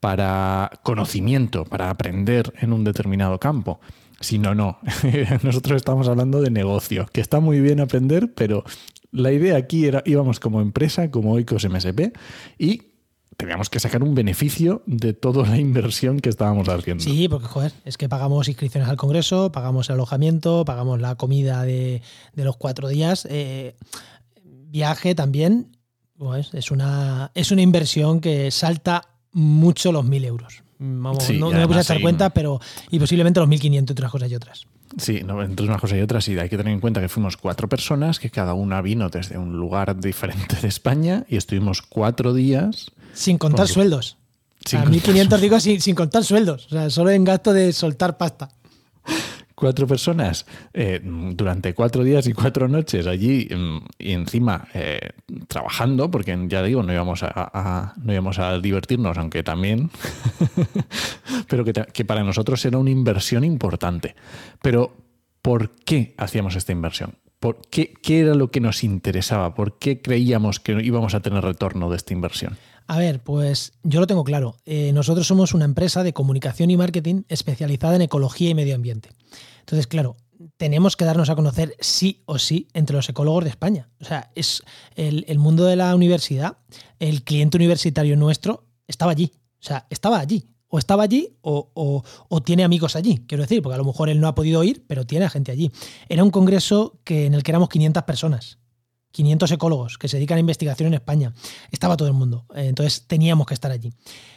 para 0.00 0.70
conocimiento, 0.82 1.64
para 1.64 1.90
aprender 1.90 2.52
en 2.60 2.72
un 2.72 2.84
determinado 2.84 3.38
campo. 3.38 3.80
Si 4.20 4.38
no, 4.38 4.54
no. 4.54 4.78
Nosotros 5.42 5.76
estamos 5.76 6.08
hablando 6.08 6.40
de 6.42 6.50
negocio, 6.50 7.06
que 7.12 7.20
está 7.20 7.40
muy 7.40 7.60
bien 7.60 7.80
aprender, 7.80 8.32
pero 8.34 8.64
la 9.12 9.32
idea 9.32 9.56
aquí 9.56 9.86
era, 9.86 10.02
íbamos 10.04 10.40
como 10.40 10.60
empresa, 10.60 11.10
como 11.10 11.32
Oikos 11.32 11.68
MSP, 11.68 12.12
y 12.58 12.82
teníamos 13.36 13.70
que 13.70 13.80
sacar 13.80 14.02
un 14.02 14.14
beneficio 14.14 14.82
de 14.86 15.14
toda 15.14 15.48
la 15.48 15.58
inversión 15.58 16.20
que 16.20 16.28
estábamos 16.28 16.68
haciendo. 16.68 17.02
Sí, 17.02 17.28
porque 17.28 17.46
joder, 17.46 17.72
es 17.84 17.96
que 17.96 18.08
pagamos 18.08 18.48
inscripciones 18.48 18.88
al 18.88 18.96
Congreso, 18.96 19.50
pagamos 19.50 19.88
el 19.88 19.94
alojamiento, 19.94 20.64
pagamos 20.64 21.00
la 21.00 21.14
comida 21.14 21.62
de, 21.62 22.02
los 22.34 22.56
cuatro 22.56 22.88
días, 22.88 23.26
eh, 23.30 23.76
viaje 24.44 25.14
también. 25.14 25.76
Pues, 26.18 26.52
es, 26.52 26.70
una, 26.70 27.30
es 27.34 27.50
una 27.50 27.62
inversión 27.62 28.20
que 28.20 28.50
salta 28.50 29.09
mucho 29.32 29.92
los 29.92 30.04
1.000 30.04 30.24
euros. 30.24 30.62
Vamos, 30.78 31.30
no, 31.30 31.50
me 31.50 31.66
puse 31.66 31.80
a 31.80 31.82
echar 31.82 32.00
cuenta, 32.00 32.30
pero 32.30 32.58
y 32.90 32.98
posiblemente 32.98 33.38
los 33.38 33.48
1.500 33.48 33.90
otras 33.90 34.10
cosas 34.10 34.30
y 34.30 34.34
otras. 34.34 34.66
Sí, 34.96 35.20
no, 35.24 35.42
entre 35.42 35.66
unas 35.66 35.80
cosas 35.80 35.98
y 35.98 36.00
otras, 36.00 36.24
sí, 36.24 36.36
hay 36.38 36.48
que 36.48 36.56
tener 36.56 36.72
en 36.72 36.80
cuenta 36.80 37.00
que 37.00 37.08
fuimos 37.08 37.36
cuatro 37.36 37.68
personas, 37.68 38.18
que 38.18 38.30
cada 38.30 38.54
una 38.54 38.80
vino 38.82 39.08
desde 39.08 39.38
un 39.38 39.56
lugar 39.56 40.00
diferente 40.00 40.56
de 40.60 40.68
España 40.68 41.24
y 41.28 41.36
estuvimos 41.36 41.82
cuatro 41.82 42.34
días. 42.34 42.90
Sin 43.12 43.38
contar 43.38 43.66
Con- 43.66 43.74
sueldos. 43.74 44.16
Sin 44.64 44.78
a 44.80 44.82
contar 44.82 44.92
1500 44.92 45.40
digo 45.40 45.60
sin, 45.60 45.80
sin 45.80 45.94
contar 45.94 46.24
sueldos. 46.24 46.66
O 46.66 46.70
sea, 46.70 46.90
solo 46.90 47.10
en 47.10 47.24
gasto 47.24 47.52
de 47.52 47.72
soltar 47.72 48.16
pasta. 48.18 48.48
Cuatro 49.60 49.86
personas 49.86 50.46
eh, 50.72 51.02
durante 51.04 51.74
cuatro 51.74 52.02
días 52.02 52.26
y 52.26 52.32
cuatro 52.32 52.66
noches 52.66 53.06
allí 53.06 53.46
mm, 53.54 53.76
y 53.98 54.12
encima 54.12 54.66
eh, 54.72 55.10
trabajando, 55.48 56.10
porque 56.10 56.46
ya 56.48 56.62
digo, 56.62 56.82
no 56.82 56.94
íbamos 56.94 57.22
a, 57.22 57.92
no 58.02 58.10
íbamos 58.10 58.38
a 58.38 58.58
divertirnos, 58.58 59.18
aunque 59.18 59.42
también, 59.42 59.90
pero 61.48 61.62
que, 61.66 61.74
que 61.74 62.06
para 62.06 62.24
nosotros 62.24 62.64
era 62.64 62.78
una 62.78 62.88
inversión 62.88 63.44
importante. 63.44 64.14
Pero, 64.62 64.96
¿por 65.42 65.72
qué 65.84 66.14
hacíamos 66.16 66.56
esta 66.56 66.72
inversión? 66.72 67.16
¿Por 67.38 67.60
qué, 67.68 67.92
¿Qué 68.02 68.20
era 68.20 68.34
lo 68.34 68.50
que 68.50 68.60
nos 68.60 68.82
interesaba? 68.82 69.54
¿Por 69.54 69.78
qué 69.78 70.00
creíamos 70.00 70.58
que 70.58 70.72
íbamos 70.82 71.14
a 71.14 71.20
tener 71.20 71.44
retorno 71.44 71.90
de 71.90 71.96
esta 71.96 72.14
inversión? 72.14 72.56
A 72.90 72.98
ver, 72.98 73.22
pues 73.22 73.72
yo 73.84 74.00
lo 74.00 74.08
tengo 74.08 74.24
claro. 74.24 74.56
Eh, 74.64 74.90
nosotros 74.92 75.24
somos 75.24 75.54
una 75.54 75.64
empresa 75.64 76.02
de 76.02 76.12
comunicación 76.12 76.72
y 76.72 76.76
marketing 76.76 77.22
especializada 77.28 77.94
en 77.94 78.02
ecología 78.02 78.50
y 78.50 78.54
medio 78.56 78.74
ambiente. 78.74 79.10
Entonces, 79.60 79.86
claro, 79.86 80.16
tenemos 80.56 80.96
que 80.96 81.04
darnos 81.04 81.30
a 81.30 81.36
conocer 81.36 81.76
sí 81.78 82.24
o 82.26 82.40
sí 82.40 82.66
entre 82.74 82.96
los 82.96 83.08
ecólogos 83.08 83.44
de 83.44 83.50
España. 83.50 83.88
O 84.00 84.04
sea, 84.04 84.32
es 84.34 84.64
el, 84.96 85.38
mundo 85.38 85.66
de 85.66 85.76
la 85.76 85.94
universidad, 85.94 86.58
el 86.98 87.22
cliente 87.22 87.58
universitario 87.58 88.16
nuestro 88.16 88.64
estaba 88.88 89.12
allí. 89.12 89.30
O 89.60 89.62
sea, 89.62 89.86
estaba 89.88 90.18
allí. 90.18 90.48
O 90.66 90.80
estaba 90.80 91.04
allí 91.04 91.36
o 91.42 92.02
tiene 92.44 92.64
amigos 92.64 92.96
allí, 92.96 93.24
quiero 93.28 93.42
decir, 93.42 93.62
porque 93.62 93.74
a 93.74 93.78
lo 93.78 93.84
mejor 93.84 94.08
él 94.08 94.20
no 94.20 94.26
ha 94.26 94.34
podido 94.34 94.64
ir, 94.64 94.84
pero 94.88 95.06
tiene 95.06 95.26
a 95.26 95.30
gente 95.30 95.52
allí. 95.52 95.70
Era 96.08 96.24
un 96.24 96.30
congreso 96.32 96.98
que, 97.04 97.26
en 97.26 97.34
el 97.34 97.44
que 97.44 97.52
éramos 97.52 97.68
500 97.68 98.02
personas. 98.02 98.59
500 99.12 99.50
ecólogos 99.52 99.98
que 99.98 100.08
se 100.08 100.16
dedican 100.16 100.36
a 100.36 100.40
investigación 100.40 100.88
en 100.88 100.94
España. 100.94 101.32
Estaba 101.70 101.96
todo 101.96 102.08
el 102.08 102.14
mundo. 102.14 102.46
Eh, 102.54 102.66
Entonces 102.68 103.04
teníamos 103.06 103.46
que 103.46 103.54
estar 103.54 103.70
allí. 103.70 103.92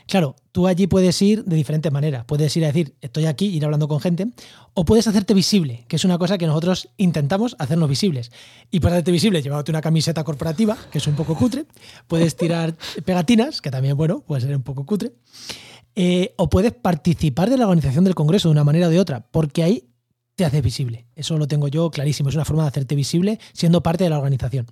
Claro, 0.07 0.35
tú 0.51 0.67
allí 0.67 0.87
puedes 0.87 1.21
ir 1.21 1.45
de 1.45 1.55
diferentes 1.55 1.91
maneras. 1.91 2.25
Puedes 2.25 2.55
ir 2.57 2.63
a 2.63 2.67
decir, 2.67 2.95
estoy 3.01 3.25
aquí, 3.25 3.47
ir 3.47 3.63
hablando 3.63 3.87
con 3.87 3.99
gente, 3.99 4.27
o 4.73 4.85
puedes 4.85 5.07
hacerte 5.07 5.33
visible, 5.33 5.85
que 5.87 5.95
es 5.95 6.05
una 6.05 6.17
cosa 6.17 6.37
que 6.37 6.47
nosotros 6.47 6.89
intentamos 6.97 7.55
hacernos 7.59 7.89
visibles. 7.89 8.31
Y 8.69 8.79
para 8.79 8.95
hacerte 8.95 9.11
visible, 9.11 9.41
llevándote 9.41 9.71
una 9.71 9.81
camiseta 9.81 10.23
corporativa, 10.23 10.77
que 10.91 10.97
es 10.97 11.07
un 11.07 11.15
poco 11.15 11.35
cutre. 11.35 11.65
Puedes 12.07 12.35
tirar 12.35 12.75
pegatinas, 13.05 13.61
que 13.61 13.71
también, 13.71 13.95
bueno, 13.95 14.21
puede 14.21 14.41
ser 14.41 14.55
un 14.55 14.63
poco 14.63 14.85
cutre. 14.85 15.13
Eh, 15.95 16.33
o 16.37 16.49
puedes 16.49 16.73
participar 16.73 17.49
de 17.49 17.57
la 17.57 17.65
organización 17.65 18.03
del 18.03 18.15
Congreso 18.15 18.47
de 18.49 18.53
una 18.53 18.63
manera 18.63 18.87
o 18.87 18.89
de 18.89 18.99
otra, 18.99 19.27
porque 19.29 19.63
ahí 19.63 19.92
te 20.35 20.45
haces 20.45 20.61
visible. 20.61 21.05
Eso 21.15 21.37
lo 21.37 21.47
tengo 21.47 21.67
yo 21.67 21.89
clarísimo. 21.91 22.29
Es 22.29 22.35
una 22.35 22.45
forma 22.45 22.63
de 22.63 22.69
hacerte 22.69 22.95
visible 22.95 23.39
siendo 23.53 23.81
parte 23.81 24.03
de 24.03 24.09
la 24.09 24.17
organización. 24.17 24.67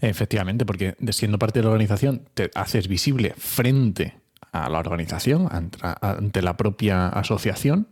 Efectivamente, 0.00 0.64
porque 0.64 0.96
siendo 1.10 1.38
parte 1.38 1.58
de 1.58 1.64
la 1.64 1.70
organización 1.70 2.22
te 2.34 2.50
haces 2.54 2.88
visible 2.88 3.34
frente 3.36 4.14
a 4.52 4.70
la 4.70 4.78
organización, 4.78 5.48
ante, 5.50 6.42
la 6.42 6.56
propia 6.56 7.08
asociación, 7.08 7.88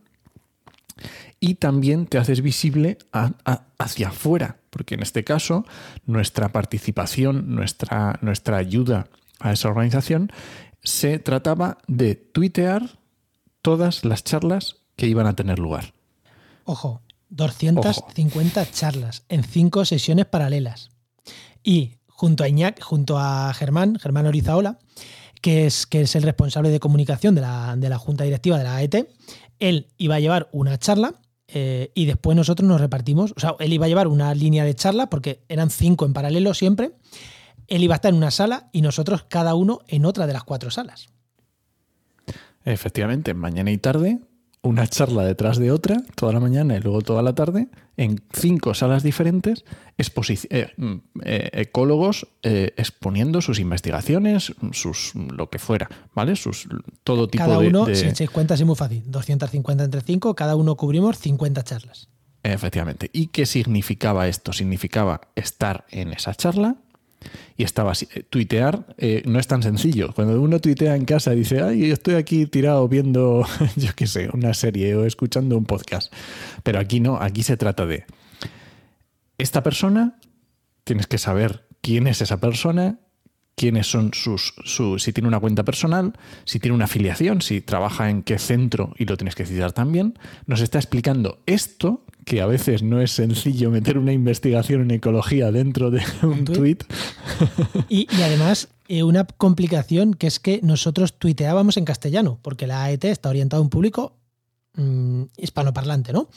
y 1.41 1.57
también 1.57 2.07
te 2.07 2.19
haces 2.19 2.41
visible 2.41 2.99
hacia 3.79 4.09
afuera, 4.09 4.59
porque 4.71 4.95
en 4.95 5.03
este 5.03 5.25
caso 5.25 5.67
nuestra 6.07 6.51
participación, 6.51 7.55
nuestra, 7.55 8.19
nuestra 8.23 8.57
ayuda 8.57 9.09
a 9.41 9.53
esa 9.53 9.69
organización 9.69 10.31
se 10.83 11.19
trataba 11.19 11.79
de 11.87 12.15
tuitear 12.15 12.99
todas 13.61 14.05
las 14.05 14.25
charlas 14.25 14.77
que 14.97 15.07
iban 15.07 15.27
a 15.27 15.35
tener 15.35 15.59
lugar. 15.59 15.94
Ojo, 16.65 17.03
250 17.31 18.71
charlas 18.71 19.25
en 19.29 19.45
cinco 19.45 19.85
sesiones 19.85 20.27
paralelas. 20.27 20.91
Y 21.63 21.99
junto 22.07 22.45
a 22.45 22.49
Iñak, 22.49 22.83
junto 22.83 23.19
a 23.19 23.53
Germán, 23.55 23.99
Germán 23.99 24.27
Orizaola, 24.27 24.79
que 25.41 25.67
es, 25.67 25.87
que 25.87 26.03
es 26.03 26.17
el 26.17 26.23
responsable 26.23 26.71
de 26.71 26.81
comunicación 26.81 27.35
de 27.35 27.43
la, 27.43 27.75
de 27.77 27.89
la 27.89 27.99
Junta 27.99 28.25
Directiva 28.25 28.57
de 28.57 28.65
la 28.65 28.77
AET, 28.77 29.09
él 29.59 29.89
iba 29.99 30.15
a 30.15 30.21
llevar 30.21 30.49
una 30.53 30.79
charla 30.79 31.15
eh, 31.49 31.91
y 31.95 32.07
después 32.07 32.37
nosotros 32.37 32.67
nos 32.67 32.81
repartimos, 32.81 33.35
o 33.37 33.41
sea, 33.41 33.55
él 33.59 33.73
iba 33.73 33.87
a 33.87 33.89
llevar 33.89 34.09
una 34.09 34.35
línea 34.35 34.65
de 34.65 34.75
charla 34.75 35.11
porque 35.11 35.45
eran 35.49 35.71
cinco 35.71 36.07
en 36.07 36.13
paralelo 36.13 36.55
siempre, 36.55 36.93
él 37.69 37.83
iba 37.83 37.95
a 37.95 37.97
estar 37.97 38.11
en 38.11 38.17
una 38.17 38.31
sala 38.31 38.69
y 38.73 38.83
nosotros 38.83 39.25
cada 39.29 39.55
uno 39.55 39.81
en 39.89 40.07
otra 40.07 40.27
de 40.27 40.33
las 40.33 40.45
cuatro 40.45 40.71
salas. 40.71 41.09
Efectivamente, 42.65 43.35
mañana 43.35 43.71
y 43.71 43.79
tarde, 43.79 44.21
una 44.65 44.87
charla 44.87 45.25
detrás 45.25 45.59
de 45.59 45.71
otra, 45.71 46.03
toda 46.17 46.33
la 46.33 46.41
mañana 46.41 46.77
y 46.77 46.81
luego 46.81 47.03
toda 47.03 47.23
la 47.23 47.35
tarde, 47.35 47.69
en 47.97 48.21
cinco 48.33 48.75
salas 48.75 49.03
diferentes, 49.03 49.65
eh, 50.51 50.67
mm, 50.77 50.95
eh, 51.23 51.51
ecólogos 51.53 52.27
eh, 52.43 52.73
exponiendo 52.77 53.41
sus 53.43 53.61
investigaciones, 53.61 54.53
sus 54.73 55.15
lo 55.15 55.51
que 55.51 55.59
fuera, 55.59 55.89
¿vale? 56.15 56.35
Sus 56.35 56.67
todo 57.05 57.29
tipo 57.29 57.45
Cada 57.45 57.59
de, 57.61 57.69
uno, 57.69 57.85
de- 57.85 57.95
si 57.95 58.07
echáis 58.07 58.31
cuenta, 58.31 58.55
es 58.55 58.65
muy 58.65 58.75
fácil, 58.75 59.03
250 59.07 59.85
entre 59.85 60.01
cinco, 60.01 60.35
cada 60.35 60.57
uno 60.57 60.77
cubrimos 60.77 61.19
50 61.19 61.63
charlas. 61.63 62.09
Efectivamente. 62.43 63.09
¿Y 63.13 63.29
qué 63.29 63.47
significaba 63.47 64.29
esto? 64.29 64.53
Significaba 64.53 65.21
estar 65.35 65.87
en 65.91 66.13
esa 66.13 66.35
charla 66.35 66.77
y 67.57 67.65
estaba 67.65 67.93
así. 67.93 68.09
Eh, 68.15 68.23
Tuitear 68.23 68.87
eh, 68.99 69.23
no 69.27 69.39
es 69.39 69.47
tan 69.47 69.63
sencillo. 69.63 70.13
Cuando 70.15 70.41
uno 70.41 70.61
tuitea 70.61 70.97
en 70.97 71.05
casa 71.05 71.35
y 71.35 71.39
dice, 71.39 71.63
ay, 71.63 71.91
estoy 71.91 72.15
aquí 72.15 72.47
tirado 72.47 72.89
viendo, 72.89 73.47
yo 73.77 73.91
qué 73.95 74.07
sé, 74.07 74.29
una 74.33 74.55
serie 74.55 74.95
o 74.97 75.05
escuchando 75.05 75.57
un 75.57 75.65
podcast. 75.65 76.13
Pero 76.63 76.79
aquí 76.79 77.01
no, 77.01 77.17
aquí 77.21 77.43
se 77.43 77.57
trata 77.57 77.87
de 77.87 78.05
esta 79.39 79.63
persona, 79.63 80.19
tienes 80.85 81.07
que 81.07 81.19
saber 81.19 81.67
quién 81.81 82.07
es 82.07 82.21
esa 82.21 82.39
persona, 82.39 82.99
quiénes 83.57 83.87
son 83.87 84.13
sus, 84.15 84.55
su, 84.65 84.99
si 84.99 85.13
tiene 85.13 85.29
una 85.29 85.41
cuenta 85.41 85.65
personal, 85.65 86.13
si 86.45 86.59
tiene 86.59 86.75
una 86.75 86.87
afiliación, 86.87 87.43
si 87.43 87.61
trabaja 87.61 88.11
en 88.11 88.23
qué 88.23 88.39
centro 88.39 88.95
y 88.99 89.05
lo 89.05 89.17
tienes 89.17 89.35
que 89.35 89.47
citar 89.47 89.73
también. 89.73 90.19
Nos 90.47 90.61
está 90.61 90.79
explicando 90.79 91.43
esto, 91.47 92.05
que 92.25 92.41
a 92.41 92.47
veces 92.47 92.83
no 92.83 93.01
es 93.01 93.13
sencillo 93.13 93.71
meter 93.71 93.99
una 93.99 94.13
investigación 94.13 94.83
en 94.83 94.91
ecología 94.93 95.53
dentro 95.53 95.91
de 95.91 96.03
un 96.23 96.45
tuit? 96.45 96.85
tuit. 96.85 96.85
Y, 97.89 98.07
y 98.17 98.23
además, 98.23 98.69
eh, 98.89 99.03
una 99.03 99.25
complicación 99.25 100.15
que 100.15 100.27
es 100.27 100.41
que 100.41 100.61
nosotros 100.63 101.19
tuiteábamos 101.19 101.77
en 101.77 101.85
castellano, 101.85 102.39
porque 102.43 102.67
la 102.67 102.85
AET 102.85 103.05
está 103.05 103.31
orientada 103.31 103.59
a 103.59 103.63
un 103.63 103.71
público 103.71 104.17
mm, 104.75 105.23
hispanoparlante, 105.37 106.13
¿no? 106.13 106.29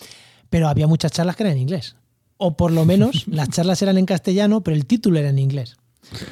Pero 0.50 0.70
había 0.70 0.88
muchas 0.88 1.12
charlas 1.12 1.36
que 1.36 1.44
eran 1.44 1.54
en 1.54 1.62
inglés. 1.62 1.96
O 2.38 2.56
por 2.56 2.72
lo 2.72 2.86
menos 2.86 3.28
las 3.28 3.50
charlas 3.50 3.82
eran 3.82 3.98
en 3.98 4.06
castellano, 4.06 4.62
pero 4.62 4.76
el 4.76 4.86
título 4.86 5.20
era 5.20 5.30
en 5.30 5.40
inglés. 5.40 5.76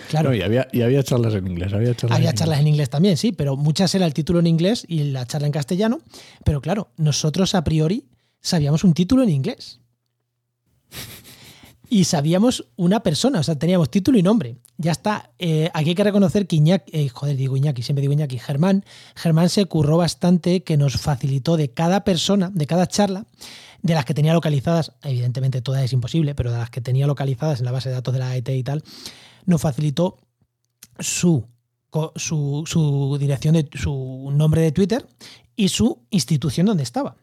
Claro, 0.09 0.29
No, 0.29 0.35
y, 0.35 0.41
había, 0.41 0.69
y 0.71 0.83
había 0.83 1.03
charlas 1.03 1.33
en 1.33 1.47
inglés. 1.47 1.73
Había 1.73 1.93
charlas, 1.93 2.17
había 2.17 2.29
en 2.29 2.35
charlas 2.35 2.59
en 2.61 2.67
inglés 2.67 2.89
también, 2.89 3.17
sí, 3.17 3.33
pero 3.33 3.57
muchas 3.57 3.93
era 3.93 4.05
el 4.05 4.13
título 4.13 4.39
en 4.39 4.47
inglés 4.47 4.85
y 4.87 5.03
la 5.11 5.25
charla 5.25 5.47
en 5.47 5.53
castellano. 5.53 5.99
Pero 6.45 6.61
claro, 6.61 6.89
nosotros 6.95 7.55
a 7.55 7.63
priori 7.65 8.05
sabíamos 8.45 8.83
un 8.83 8.93
título 8.93 9.23
en 9.23 9.29
inglés. 9.29 9.79
Y 11.89 12.05
sabíamos 12.05 12.65
una 12.75 13.01
persona, 13.01 13.39
o 13.39 13.43
sea, 13.43 13.57
teníamos 13.57 13.89
título 13.89 14.17
y 14.17 14.23
nombre. 14.23 14.57
Ya 14.77 14.91
está. 14.91 15.31
Eh, 15.37 15.69
aquí 15.73 15.89
hay 15.89 15.95
que 15.95 16.03
reconocer 16.03 16.47
que 16.47 16.55
Iñaki, 16.55 16.91
eh, 16.91 17.09
joder, 17.09 17.37
digo 17.37 17.57
Iñaki, 17.57 17.83
siempre 17.83 18.01
digo 18.01 18.13
Iñaki, 18.13 18.39
Germán, 18.39 18.83
Germán 19.15 19.49
se 19.49 19.65
curró 19.65 19.97
bastante 19.97 20.63
que 20.63 20.77
nos 20.77 20.97
facilitó 20.97 21.57
de 21.57 21.71
cada 21.71 22.03
persona, 22.03 22.51
de 22.53 22.65
cada 22.65 22.87
charla, 22.87 23.25
de 23.81 23.93
las 23.93 24.05
que 24.05 24.13
tenía 24.13 24.33
localizadas, 24.33 24.93
evidentemente 25.03 25.61
todas 25.61 25.83
es 25.83 25.93
imposible, 25.93 26.33
pero 26.33 26.51
de 26.51 26.57
las 26.57 26.69
que 26.69 26.81
tenía 26.81 27.07
localizadas 27.07 27.59
en 27.59 27.65
la 27.65 27.71
base 27.71 27.89
de 27.89 27.95
datos 27.95 28.13
de 28.13 28.19
la 28.19 28.29
AET 28.29 28.49
y 28.49 28.63
tal, 28.63 28.83
nos 29.45 29.61
facilitó 29.61 30.17
su, 30.99 31.45
su, 32.15 32.63
su 32.65 33.17
dirección 33.19 33.53
de 33.53 33.69
su 33.73 34.31
nombre 34.33 34.61
de 34.61 34.71
Twitter 34.71 35.07
y 35.55 35.69
su 35.69 35.99
institución 36.09 36.65
donde 36.65 36.83
estaba. 36.83 37.15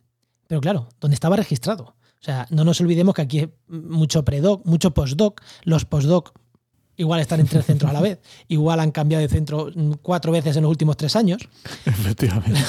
Pero 0.53 0.61
claro, 0.61 0.91
donde 1.01 1.15
estaba 1.15 1.35
registrado. 1.37 1.85
O 1.85 2.21
sea, 2.21 2.47
no 2.51 2.63
nos 2.63 2.79
olvidemos 2.83 3.15
que 3.15 3.23
aquí 3.23 3.39
es 3.39 3.49
mucho 3.69 4.23
predoc, 4.23 4.67
mucho 4.67 4.91
postdoc. 4.91 5.41
Los 5.63 5.87
postdoc 5.87 6.35
igual 6.97 7.21
están 7.21 7.41
en 7.41 7.47
tres 7.47 7.65
centros 7.65 7.89
a 7.89 7.95
la 7.95 8.03
vez. 8.03 8.21
Igual 8.49 8.81
han 8.81 8.91
cambiado 8.91 9.23
de 9.23 9.31
centro 9.31 9.71
cuatro 10.03 10.31
veces 10.31 10.55
en 10.55 10.65
los 10.65 10.69
últimos 10.69 10.99
tres 10.99 11.17
años. 11.17 11.41
Efectivamente. 11.87 12.61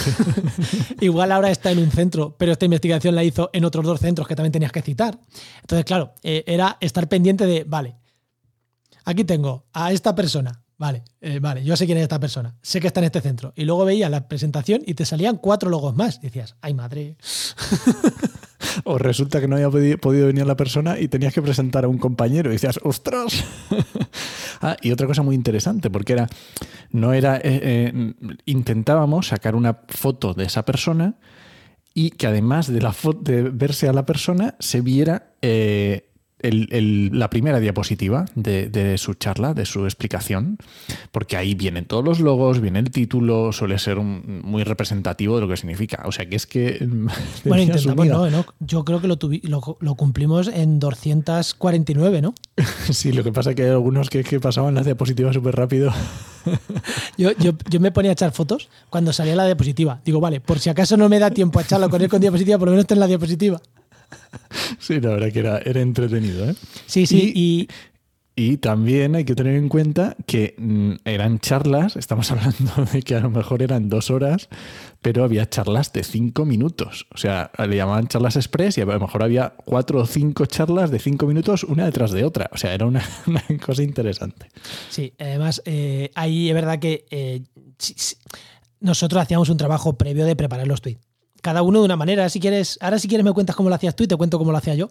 Igual 1.01 1.33
ahora 1.33 1.51
está 1.51 1.71
en 1.71 1.79
un 1.79 1.91
centro, 1.91 2.37
pero 2.37 2.53
esta 2.53 2.63
investigación 2.63 3.15
la 3.15 3.23
hizo 3.25 3.49
en 3.51 3.65
otros 3.65 3.83
dos 3.83 3.99
centros 3.99 4.29
que 4.29 4.35
también 4.37 4.53
tenías 4.53 4.71
que 4.71 4.81
citar. 4.81 5.19
Entonces, 5.59 5.83
claro, 5.83 6.13
eh, 6.23 6.45
era 6.47 6.77
estar 6.79 7.09
pendiente 7.09 7.45
de, 7.45 7.65
vale, 7.65 7.97
aquí 9.03 9.25
tengo 9.25 9.65
a 9.73 9.91
esta 9.91 10.15
persona, 10.15 10.62
vale, 10.77 11.03
eh, 11.21 11.39
vale, 11.39 11.63
yo 11.63 11.75
sé 11.75 11.85
quién 11.85 11.97
es 11.97 12.03
esta 12.03 12.19
persona, 12.19 12.55
sé 12.61 12.79
que 12.79 12.87
está 12.87 12.99
en 12.99 13.05
este 13.05 13.21
centro. 13.21 13.53
Y 13.55 13.65
luego 13.65 13.85
veías 13.85 14.09
la 14.11 14.27
presentación 14.27 14.81
y 14.85 14.93
te 14.93 15.05
salían 15.05 15.37
cuatro 15.37 15.69
logos 15.69 15.95
más. 15.95 16.21
Decías, 16.21 16.55
ay 16.61 16.73
madre. 16.73 17.17
O 18.85 18.97
resulta 18.97 19.39
que 19.39 19.47
no 19.47 19.55
había 19.55 19.69
podi- 19.69 19.99
podido 19.99 20.27
venir 20.27 20.47
la 20.47 20.55
persona 20.55 20.97
y 20.99 21.07
tenías 21.07 21.33
que 21.33 21.41
presentar 21.41 21.83
a 21.83 21.87
un 21.87 21.97
compañero 21.97 22.49
y 22.49 22.53
decías, 22.53 22.79
¡ostras! 22.83 23.43
Ah, 24.65 24.77
y 24.81 24.91
otra 24.93 25.07
cosa 25.07 25.23
muy 25.23 25.35
interesante, 25.35 25.89
porque 25.89 26.13
era, 26.13 26.29
no 26.89 27.11
era, 27.11 27.35
eh, 27.35 27.41
eh, 27.43 28.13
intentábamos 28.45 29.27
sacar 29.27 29.55
una 29.55 29.79
foto 29.89 30.33
de 30.33 30.45
esa 30.45 30.63
persona 30.63 31.15
y 31.93 32.11
que 32.11 32.27
además 32.27 32.71
de, 32.71 32.79
la 32.81 32.95
de 33.19 33.41
verse 33.49 33.89
a 33.89 33.93
la 33.93 34.05
persona, 34.05 34.55
se 34.59 34.79
viera 34.79 35.33
la 36.43 37.29
primera 37.29 37.59
diapositiva 37.59 38.25
de, 38.35 38.97
su 38.97 39.13
charla, 39.13 39.53
de 39.53 39.65
su 39.65 39.85
explicación, 39.85 40.57
porque 41.11 41.37
ahí 41.37 41.55
vienen 41.55 41.85
todos 41.85 42.03
los 42.03 42.19
logos, 42.19 42.59
viene 42.59 42.79
el 42.79 42.91
título, 42.91 43.51
suele 43.53 43.79
ser 43.79 43.99
muy 43.99 44.63
representativo 44.63 45.35
de 45.35 45.41
lo 45.41 45.47
que 45.47 45.57
significa. 45.57 46.03
O 46.05 46.11
sea, 46.11 46.27
que 46.27 46.35
es 46.35 46.45
que... 46.45 46.87
Bueno, 47.45 47.63
intentamos, 47.63 48.07
no, 48.07 48.45
Yo 48.59 48.85
creo 48.85 49.01
que 49.01 49.07
lo, 49.07 49.17
lo, 49.79 49.95
cumplimos 49.95 50.47
en 50.47 50.79
249, 50.79 52.21
¿no? 52.21 52.33
sí, 52.91 53.11
lo 53.11 53.23
que 53.23 53.31
pasa 53.31 53.51
es 53.51 53.55
que 53.55 53.63
hay 53.63 53.69
algunos 53.69 54.09
que, 54.09 54.23
que 54.23 54.39
pasaban 54.39 54.73
las 54.73 54.85
diapositivas 54.85 55.33
súper 55.33 55.55
rápido. 55.55 55.91
yo, 57.17 57.31
yo, 57.39 57.51
yo, 57.69 57.79
me 57.79 57.91
ponía 57.91 58.11
a 58.11 58.13
echar 58.13 58.31
fotos 58.31 58.69
cuando 58.89 59.13
salía 59.13 59.35
la 59.35 59.45
diapositiva. 59.45 60.01
Digo, 60.03 60.19
vale, 60.19 60.41
por 60.41 60.59
si 60.59 60.69
acaso 60.69 60.97
no 60.97 61.09
me 61.09 61.19
da 61.19 61.31
tiempo 61.31 61.59
a 61.59 61.63
echarlo 61.63 61.89
con 61.89 62.01
él 62.01 62.09
con 62.09 62.21
diapositiva, 62.21 62.57
por 62.57 62.67
lo 62.67 62.71
menos 62.71 62.83
está 62.83 62.93
en 62.93 62.99
la 62.99 63.07
diapositiva. 63.07 63.61
Sí, 64.79 64.99
la 64.99 65.11
verdad 65.11 65.31
que 65.31 65.39
era, 65.39 65.57
era 65.59 65.81
entretenido. 65.81 66.49
¿eh? 66.49 66.55
Sí, 66.85 67.05
sí, 67.05 67.31
y, 67.35 67.67
y, 68.35 68.57
también 68.57 69.15
hay 69.15 69.25
que 69.25 69.35
tener 69.35 69.55
en 69.55 69.69
cuenta 69.69 70.15
que 70.25 70.55
mm, 70.57 70.93
eran 71.05 71.39
charlas, 71.39 71.95
estamos 71.95 72.31
hablando 72.31 72.85
de 72.91 73.01
que 73.01 73.15
a 73.15 73.19
lo 73.19 73.29
mejor 73.29 73.61
eran 73.61 73.89
dos 73.89 74.11
horas, 74.11 74.49
pero 75.01 75.23
había 75.23 75.49
charlas 75.49 75.93
de 75.93 76.03
cinco 76.03 76.45
minutos. 76.45 77.07
O 77.13 77.17
sea, 77.17 77.51
le 77.67 77.75
llamaban 77.75 78.07
charlas 78.07 78.35
express 78.35 78.77
y 78.77 78.81
a 78.81 78.85
lo 78.85 78.99
mejor 78.99 79.23
había 79.23 79.55
cuatro 79.55 79.99
o 80.01 80.05
cinco 80.05 80.45
charlas 80.45 80.91
de 80.91 80.99
cinco 80.99 81.25
minutos 81.25 81.63
una 81.63 81.85
detrás 81.85 82.11
de 82.11 82.23
otra. 82.23 82.49
O 82.51 82.57
sea, 82.57 82.73
era 82.73 82.85
una, 82.85 83.03
cosa 83.65 83.83
interesante. 83.83 84.47
Sí, 84.89 85.13
además, 85.19 85.61
eh, 85.65 86.11
ahí 86.15 86.49
es 86.49 86.53
verdad 86.53 86.79
que 86.79 87.05
eh, 87.09 87.41
nosotros 88.79 89.21
hacíamos 89.21 89.49
un 89.49 89.57
trabajo 89.57 89.97
previo 89.97 90.25
de 90.25 90.35
preparar 90.35 90.67
los 90.67 90.81
tweets 90.81 91.12
cada 91.43 91.61
uno 91.61 91.79
de 91.79 91.85
una 91.85 91.97
manera. 91.97 92.27
Si 92.29 92.39
quieres, 92.39 92.79
ahora 92.81 92.97
si 92.97 93.07
quieres 93.07 93.23
me 93.23 93.33
cuentas 93.33 93.55
cómo 93.55 93.69
lo 93.69 93.75
hacías 93.75 93.95
tú 93.95 94.03
y 94.03 94.07
te 94.07 94.15
cuento 94.15 94.39
cómo 94.39 94.51
lo 94.51 94.57
hacía 94.57 94.73
yo. 94.73 94.89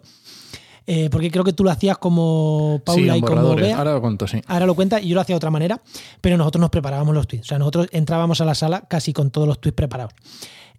Eh, 0.85 1.09
porque 1.09 1.31
creo 1.31 1.43
que 1.43 1.53
tú 1.53 1.63
lo 1.63 1.71
hacías 1.71 1.97
como 1.97 2.81
Paula 2.85 3.17
y 3.17 3.21
como 3.21 3.55
Bea. 3.55 3.77
Ahora 3.77 3.93
lo 3.93 4.01
cuento, 4.01 4.27
sí. 4.27 4.41
Ahora 4.47 4.65
lo 4.65 4.75
cuenta 4.75 5.01
y 5.01 5.09
yo 5.09 5.15
lo 5.15 5.21
hacía 5.21 5.33
de 5.33 5.37
otra 5.37 5.49
manera, 5.49 5.81
pero 6.21 6.37
nosotros 6.37 6.61
nos 6.61 6.69
preparábamos 6.69 7.15
los 7.15 7.27
tweets. 7.27 7.47
O 7.47 7.49
sea, 7.49 7.57
nosotros 7.57 7.87
entrábamos 7.91 8.39
a 8.39 8.45
la 8.45 8.53
sala 8.53 8.81
casi 8.87 9.13
con 9.13 9.31
todos 9.31 9.47
los 9.47 9.59
tweets 9.59 9.75
preparados. 9.75 10.13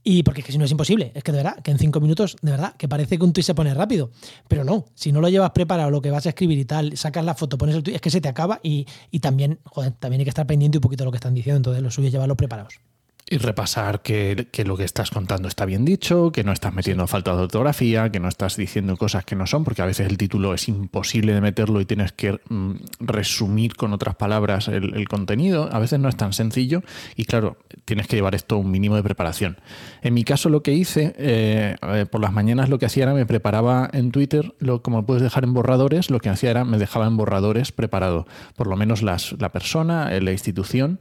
Y 0.07 0.23
porque 0.23 0.43
es 0.43 0.47
que 0.47 0.53
si 0.53 0.59
no 0.59 0.67
es 0.67 0.71
imposible, 0.71 1.11
es 1.15 1.25
que 1.25 1.33
de 1.33 1.39
verdad, 1.39 1.57
que 1.63 1.71
en 1.71 1.79
cinco 1.79 1.99
minutos, 1.99 2.37
de 2.43 2.51
verdad, 2.51 2.75
que 2.77 2.87
parece 2.87 3.19
que 3.19 3.25
un 3.25 3.33
tweet 3.33 3.43
se 3.43 3.55
pone 3.55 3.73
rápido. 3.73 4.11
Pero 4.47 4.63
no, 4.63 4.85
si 4.95 5.11
no 5.11 5.21
lo 5.23 5.29
llevas 5.31 5.51
preparado, 5.51 5.91
lo 5.91 6.03
que 6.03 6.11
vas 6.11 6.27
a 6.27 6.29
escribir 6.29 6.59
y 6.59 6.67
tal, 6.67 6.97
sacas 6.97 7.25
la 7.25 7.35
foto, 7.35 7.57
pones 7.57 7.75
el 7.75 7.83
tweet, 7.83 7.97
es 7.97 8.03
que 8.03 8.11
se 8.11 8.21
te 8.21 8.29
acaba 8.29 8.61
y, 8.63 8.87
y 9.11 9.21
también, 9.21 9.59
joder, 9.65 9.93
también 9.93 10.21
hay 10.21 10.25
que 10.25 10.31
estar 10.31 10.47
pendiente 10.47 10.79
un 10.79 10.83
poquito 10.83 11.03
de 11.03 11.07
lo 11.07 11.11
que 11.11 11.17
están 11.17 11.35
diciendo. 11.35 11.57
Entonces, 11.57 11.83
lo 11.83 11.91
suyo 11.91 12.09
es 12.09 12.13
llevarlo 12.13 12.37
preparados. 12.37 12.79
Y 13.27 13.39
repasar 13.39 14.03
que, 14.03 14.47
lo 14.67 14.77
que 14.77 14.85
estás 14.85 15.11
contando 15.11 15.49
está 15.49 15.65
bien 15.65 15.87
dicho, 15.87 16.31
que 16.31 16.45
no 16.45 16.53
estás 16.53 16.75
metiendo 16.75 17.07
falta 17.07 17.35
de 17.35 17.45
ortografía, 17.45 18.13
que 18.13 18.21
no 18.21 18.29
estás 18.29 18.59
diciendo 18.59 18.99
cosas 18.99 19.25
que 19.25 19.35
no 19.35 19.47
son, 19.47 19.65
porque 19.65 19.81
a 19.81 19.87
veces 19.87 20.11
el 20.11 20.19
título 20.19 20.53
es 20.53 20.69
imposible 20.69 21.33
de 21.33 21.41
meterlo 21.41 21.81
y 21.81 21.87
tienes 21.87 22.13
que 22.13 22.39
mm, 22.47 22.73
resumir 23.01 23.77
con 23.77 23.95
otras 23.95 24.17
palabras 24.17 24.69
el, 24.69 25.09
contenido. 25.09 25.71
A 25.73 25.79
veces 25.79 26.01
no 26.01 26.11
es 26.11 26.17
tan 26.17 26.35
sencillo 26.35 26.83
y 27.17 27.25
claro, 27.25 27.57
tienes 27.87 28.09
que 28.09 28.17
llevar 28.17 28.35
esto 28.35 28.59
un 28.59 28.71
mínimo 28.71 28.95
de 28.95 29.03
preparación. 29.03 29.57
En 30.03 30.13
mi 30.13 30.25
caso 30.25 30.51
lo 30.51 30.63
que 30.63 30.73
hice, 30.73 31.15
eh, 31.17 31.77
por 32.11 32.21
las 32.21 32.33
mañanas 32.33 32.69
lo 32.69 32.79
que 32.79 32.85
hacía 32.85 33.05
era 33.05 33.15
me 33.15 33.25
preparaba 33.25 33.89
en 33.95 34.11
Twitter, 34.11 34.55
lo, 34.59 34.83
como 34.83 35.07
puedes 35.07 35.23
dejar 35.23 35.45
en 35.45 35.55
borradores, 35.55 36.11
lo 36.11 36.21
que 36.21 36.29
hacía 36.29 36.51
era 36.51 36.67
me 36.67 36.77
dejaba 36.77 37.07
en 37.07 37.17
borradores 37.17 37.73
preparado, 37.73 38.27
por 38.55 38.67
lo 38.67 38.77
menos 38.77 39.03
las, 39.03 39.35
la 39.41 39.51
persona, 39.51 40.11
la 40.21 40.33
institución 40.33 40.99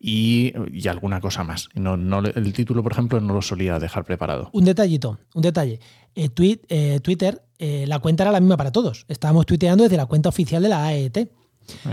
y, 0.00 0.54
y 0.72 0.88
alguna 0.88 1.20
cosa 1.20 1.44
más. 1.44 1.65
No, 1.74 1.96
no, 1.96 2.20
el 2.20 2.52
título, 2.52 2.82
por 2.82 2.92
ejemplo, 2.92 3.20
no 3.20 3.34
lo 3.34 3.42
solía 3.42 3.78
dejar 3.78 4.04
preparado. 4.04 4.48
Un 4.52 4.64
detallito, 4.64 5.18
un 5.34 5.42
detalle. 5.42 5.80
Eh, 6.14 6.30
tweet, 6.30 6.60
eh, 6.68 7.00
Twitter, 7.00 7.42
eh, 7.58 7.84
la 7.86 7.98
cuenta 7.98 8.22
era 8.22 8.32
la 8.32 8.40
misma 8.40 8.56
para 8.56 8.72
todos. 8.72 9.04
Estábamos 9.08 9.44
tuiteando 9.44 9.84
desde 9.84 9.98
la 9.98 10.06
cuenta 10.06 10.30
oficial 10.30 10.62
de 10.62 10.68
la 10.70 10.86
AET. 10.86 11.30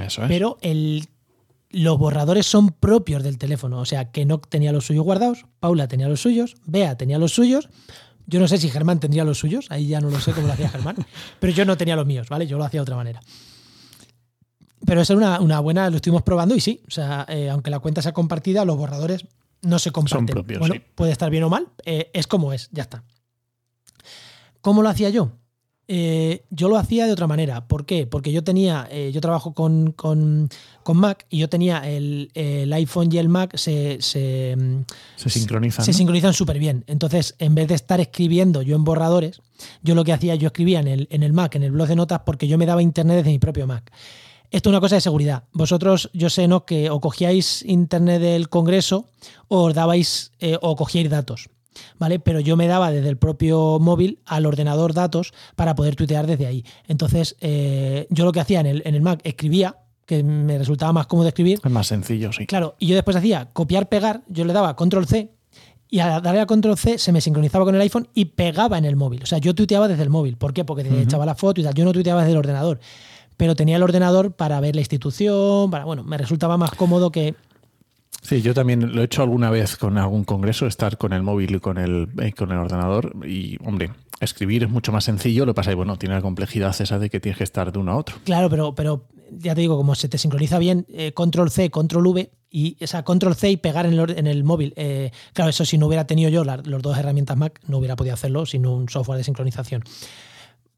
Eso 0.05 0.23
es. 0.23 0.27
Pero 0.29 0.57
el, 0.61 1.05
los 1.69 1.97
borradores 1.97 2.45
son 2.45 2.69
propios 2.69 3.23
del 3.23 3.37
teléfono. 3.37 3.79
O 3.79 3.85
sea, 3.85 4.11
que 4.11 4.25
no 4.25 4.39
tenía 4.39 4.71
los 4.71 4.85
suyos 4.85 5.03
guardados, 5.03 5.45
Paula 5.59 5.89
tenía 5.89 6.07
los 6.07 6.21
suyos, 6.21 6.55
Bea 6.65 6.95
tenía 6.95 7.17
los 7.17 7.33
suyos. 7.33 7.67
Yo 8.25 8.39
no 8.39 8.47
sé 8.47 8.57
si 8.57 8.69
Germán 8.69 9.01
tendría 9.01 9.25
los 9.25 9.39
suyos, 9.39 9.65
ahí 9.69 9.87
ya 9.87 9.99
no 9.99 10.09
lo 10.09 10.21
sé 10.21 10.31
cómo 10.31 10.47
lo 10.47 10.53
hacía 10.53 10.69
Germán, 10.69 10.95
pero 11.41 11.51
yo 11.51 11.65
no 11.65 11.75
tenía 11.75 11.97
los 11.97 12.05
míos, 12.05 12.29
¿vale? 12.29 12.47
Yo 12.47 12.57
lo 12.57 12.63
hacía 12.63 12.79
de 12.79 12.83
otra 12.83 12.95
manera. 12.95 13.19
Pero 14.85 15.01
esa 15.01 15.13
era 15.13 15.39
una, 15.41 15.59
buena, 15.59 15.89
lo 15.89 15.97
estuvimos 15.97 16.23
probando 16.23 16.55
y 16.55 16.61
sí, 16.61 16.81
o 16.87 16.91
sea, 16.91 17.25
aunque 17.51 17.69
la 17.69 17.79
cuenta 17.79 18.01
sea 18.01 18.13
compartida, 18.13 18.63
los 18.63 18.77
borradores 18.77 19.25
no 19.63 19.79
se 19.79 19.91
comparten. 19.91 20.59
bueno, 20.59 20.75
puede 20.95 21.11
estar 21.11 21.29
bien 21.29 21.43
o 21.43 21.49
mal, 21.49 21.67
eh, 21.85 22.11
es 22.13 22.27
como 22.27 22.53
es, 22.53 22.69
ya 22.71 22.83
está. 22.83 23.03
¿Cómo 24.61 24.81
lo 24.81 24.89
hacía 24.89 25.09
yo? 25.09 25.31
Eh, 25.89 26.45
yo 26.49 26.69
lo 26.69 26.77
hacía 26.77 27.05
de 27.05 27.11
otra 27.11 27.27
manera. 27.27 27.67
¿Por 27.67 27.85
qué? 27.85 28.07
Porque 28.07 28.31
yo 28.31 28.43
tenía, 28.43 28.87
eh, 28.89 29.11
yo 29.13 29.19
trabajo 29.19 29.53
con, 29.53 29.93
Mac 30.93 31.25
y 31.29 31.39
yo 31.39 31.49
tenía 31.49 31.79
el, 31.79 32.31
iPhone 32.73 33.09
y 33.11 33.17
el 33.17 33.27
Mac 33.27 33.57
se, 33.57 33.97
se, 33.99 34.55
se 35.17 35.29
sincronizan. 35.29 35.83
Se 35.83 35.91
sincronizan 35.91 36.33
súper 36.33 36.57
bien. 36.57 36.85
Entonces, 36.87 37.35
en 37.39 37.53
vez 37.53 37.67
de 37.67 37.75
estar 37.75 37.99
escribiendo 37.99 38.61
yo 38.61 38.77
en 38.77 38.85
borradores, 38.85 39.41
yo 39.81 39.93
lo 39.95 40.05
que 40.05 40.13
hacía, 40.13 40.35
yo 40.35 40.47
escribía 40.47 40.79
en 40.79 40.87
el, 40.87 41.07
en 41.11 41.23
el 41.23 41.33
Mac, 41.33 41.55
en 41.55 41.63
el 41.63 41.71
blog 41.71 41.89
de 41.89 41.97
notas, 41.97 42.21
porque 42.25 42.47
yo 42.47 42.57
me 42.57 42.65
daba 42.65 42.81
internet 42.81 43.17
desde 43.17 43.31
mi 43.31 43.39
propio 43.39 43.67
Mac. 43.67 43.91
Esto 44.53 44.69
es 44.69 44.71
una 44.71 44.81
cosa 44.81 44.95
de 44.95 45.01
seguridad. 45.01 45.45
Vosotros, 45.51 46.11
yo 46.13 46.29
sé, 46.29 46.47
¿no? 46.47 46.63
Que 46.63 46.91
o 46.91 47.01
cogíais 47.01 47.63
internet 47.65 48.21
del 48.21 48.49
Congreso 48.49 49.09
o 49.47 49.63
os 49.63 49.73
dabais 49.73 50.31
eh, 50.39 50.59
o 50.61 50.75
cogíais 50.75 51.09
datos. 51.09 51.49
¿Vale? 51.97 52.19
Pero 52.19 52.39
yo 52.39 52.55
me 52.55 52.67
daba 52.67 52.91
desde 52.91 53.09
el 53.09 53.17
propio 53.17 53.79
móvil 53.81 54.19
al 54.27 54.45
ordenador 54.45 54.93
datos 54.93 55.33
para 55.55 55.73
poder 55.73 55.95
tuitear 55.95 56.27
desde 56.27 56.45
ahí. 56.45 56.63
Entonces, 56.87 57.35
eh, 57.41 58.05
yo 58.11 58.25
lo 58.25 58.31
que 58.31 58.41
hacía 58.41 58.59
en 58.59 58.67
el, 58.67 58.83
en 58.85 58.93
el 58.93 59.01
Mac, 59.01 59.21
escribía, 59.23 59.77
que 60.05 60.21
me 60.21 60.59
resultaba 60.59 60.93
más 60.93 61.07
cómodo 61.07 61.29
escribir. 61.29 61.59
Es 61.63 61.71
más 61.71 61.87
sencillo, 61.87 62.31
sí. 62.31 62.45
Claro, 62.45 62.75
y 62.77 62.85
yo 62.85 62.93
después 62.93 63.17
hacía 63.17 63.49
copiar, 63.53 63.89
pegar, 63.89 64.21
yo 64.27 64.45
le 64.45 64.53
daba 64.53 64.75
control 64.75 65.07
C 65.07 65.31
y 65.89 65.97
al 65.97 66.21
darle 66.21 66.41
a 66.41 66.45
control 66.45 66.77
C 66.77 66.99
se 66.99 67.11
me 67.11 67.21
sincronizaba 67.21 67.65
con 67.65 67.73
el 67.73 67.81
iPhone 67.81 68.07
y 68.13 68.25
pegaba 68.25 68.77
en 68.77 68.85
el 68.85 68.97
móvil. 68.97 69.23
O 69.23 69.25
sea, 69.25 69.39
yo 69.39 69.55
tuiteaba 69.55 69.87
desde 69.87 70.03
el 70.03 70.11
móvil. 70.11 70.37
¿Por 70.37 70.53
qué? 70.53 70.63
Porque 70.63 70.83
echaba 71.01 71.25
la 71.25 71.33
foto 71.33 71.59
y 71.59 71.63
tal. 71.63 71.73
Yo 71.73 71.85
no 71.85 71.91
tuiteaba 71.91 72.21
desde 72.21 72.33
el 72.33 72.37
ordenador 72.37 72.79
pero 73.37 73.55
tenía 73.55 73.77
el 73.77 73.83
ordenador 73.83 74.33
para 74.33 74.59
ver 74.59 74.75
la 74.75 74.81
institución, 74.81 75.69
para, 75.71 75.85
bueno, 75.85 76.03
me 76.03 76.17
resultaba 76.17 76.57
más 76.57 76.71
cómodo 76.71 77.11
que... 77.11 77.35
Sí, 78.21 78.41
yo 78.41 78.53
también 78.53 78.95
lo 78.95 79.01
he 79.01 79.05
hecho 79.05 79.21
alguna 79.21 79.49
vez 79.49 79.75
con 79.75 79.97
algún 79.97 80.23
congreso, 80.23 80.65
estar 80.65 80.97
con 80.97 81.11
el 81.11 81.23
móvil 81.23 81.55
y 81.55 81.59
con 81.59 81.77
el, 81.77 82.07
eh, 82.21 82.31
con 82.31 82.51
el 82.51 82.57
ordenador 82.57 83.13
y, 83.27 83.57
hombre, 83.65 83.91
escribir 84.21 84.63
es 84.63 84.69
mucho 84.69 84.93
más 84.93 85.03
sencillo, 85.03 85.45
lo 85.45 85.53
que 85.53 85.57
pasa 85.57 85.71
es 85.71 85.75
bueno, 85.75 85.97
tiene 85.97 86.15
la 86.15 86.21
complejidad 86.21 86.73
esa 86.79 86.99
de 86.99 87.09
que 87.09 87.19
tienes 87.19 87.37
que 87.37 87.43
estar 87.43 87.71
de 87.71 87.79
uno 87.79 87.91
a 87.91 87.97
otro. 87.97 88.15
Claro, 88.23 88.49
pero, 88.49 88.75
pero 88.75 89.05
ya 89.29 89.55
te 89.55 89.61
digo, 89.61 89.75
como 89.75 89.95
se 89.95 90.07
te 90.07 90.17
sincroniza 90.17 90.57
bien, 90.57 90.85
eh, 90.89 91.11
control 91.11 91.51
C, 91.51 91.69
control 91.69 92.07
V, 92.07 92.31
y 92.49 92.77
esa 92.79 93.03
control 93.03 93.35
C 93.35 93.49
y 93.49 93.57
pegar 93.57 93.87
en 93.87 93.99
el, 93.99 94.17
en 94.17 94.27
el 94.27 94.43
móvil. 94.43 94.73
Eh, 94.77 95.11
claro, 95.33 95.49
eso 95.49 95.65
si 95.65 95.79
no 95.79 95.87
hubiera 95.87 96.05
tenido 96.05 96.29
yo 96.29 96.43
las 96.43 96.61
dos 96.63 96.97
herramientas 96.97 97.35
Mac, 97.35 97.59
no 97.67 97.79
hubiera 97.79 97.95
podido 97.95 98.13
hacerlo 98.13 98.45
sin 98.45 98.67
un 98.67 98.87
software 98.89 99.17
de 99.17 99.23
sincronización. 99.23 99.83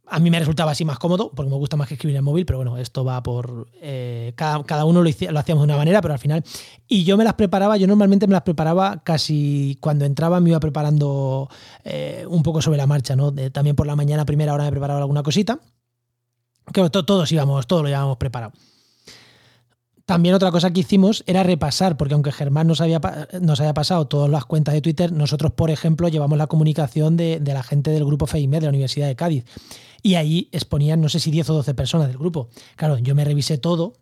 A 0.07 0.19
mí 0.19 0.29
me 0.29 0.39
resultaba 0.39 0.71
así 0.71 0.85
más 0.85 0.99
cómodo, 0.99 1.31
porque 1.33 1.49
me 1.49 1.57
gusta 1.57 1.77
más 1.77 1.87
que 1.87 1.95
escribir 1.95 2.15
en 2.15 2.23
móvil, 2.23 2.45
pero 2.45 2.59
bueno, 2.59 2.77
esto 2.77 3.03
va 3.03 3.21
por. 3.23 3.67
Eh, 3.81 4.33
cada, 4.35 4.85
uno 4.85 5.01
lo, 5.01 5.09
lo, 5.09 5.39
hacíamos 5.39 5.61
de 5.63 5.65
una 5.65 5.77
manera, 5.77 6.01
pero 6.01 6.13
al 6.13 6.19
final. 6.19 6.43
Y 6.87 7.03
yo 7.03 7.17
me 7.17 7.23
las 7.23 7.33
preparaba, 7.33 7.77
yo 7.77 7.87
normalmente 7.87 8.27
me 8.27 8.33
las 8.33 8.43
preparaba 8.43 9.01
casi 9.03 9.77
cuando 9.81 10.05
entraba, 10.05 10.39
me 10.39 10.49
iba 10.51 10.59
preparando 10.59 11.49
eh, 11.83 12.25
un 12.29 12.43
poco 12.43 12.61
sobre 12.61 12.77
la 12.77 12.87
marcha, 12.87 13.15
¿no? 13.15 13.33
también 13.51 13.75
por 13.75 13.87
la 13.87 13.95
mañana, 13.95 14.25
primera 14.25 14.53
hora 14.53 14.65
me 14.65 14.71
preparaba 14.71 14.99
alguna 14.99 15.23
cosita. 15.23 15.59
Claro, 16.71 16.89
todos 16.89 17.31
íbamos, 17.31 17.67
todos 17.67 17.83
lo 17.83 17.89
llevábamos 17.89 18.17
preparado. 18.17 18.53
También 20.05 20.35
otra 20.35 20.51
cosa 20.51 20.71
que 20.71 20.81
hicimos 20.81 21.23
era 21.25 21.41
repasar, 21.41 21.97
porque 21.97 22.13
aunque 22.13 22.31
Germán 22.31 22.67
nos 22.67 22.79
había, 22.79 23.01
nos 23.41 23.59
había 23.59 23.73
pasado 23.73 24.05
todas 24.05 24.29
las 24.29 24.45
cuentas 24.45 24.73
de 24.75 24.81
Twitter, 24.81 25.11
nosotros, 25.11 25.51
por 25.53 25.71
ejemplo, 25.71 26.07
llevamos 26.09 26.37
la 26.37 26.45
comunicación 26.47 27.17
de, 27.17 27.39
de 27.39 27.53
la 27.53 27.63
gente 27.63 27.89
del 27.89 28.05
grupo 28.05 28.27
FEIMED 28.27 28.59
de 28.59 28.65
la 28.65 28.69
Universidad 28.69 29.07
de 29.07 29.15
Cádiz 29.15 29.45
y 30.05 30.13
ahí 30.13 30.49
exponían 30.51 31.01
no 31.01 31.09
sé 31.09 31.19
si 31.19 31.31
10 31.31 31.49
o 31.49 31.53
12 31.55 31.73
personas 31.73 32.07
del 32.07 32.19
grupo. 32.19 32.49
Claro, 32.75 32.99
yo 32.99 33.15
me 33.15 33.25
revisé 33.25 33.57
todo, 33.57 33.93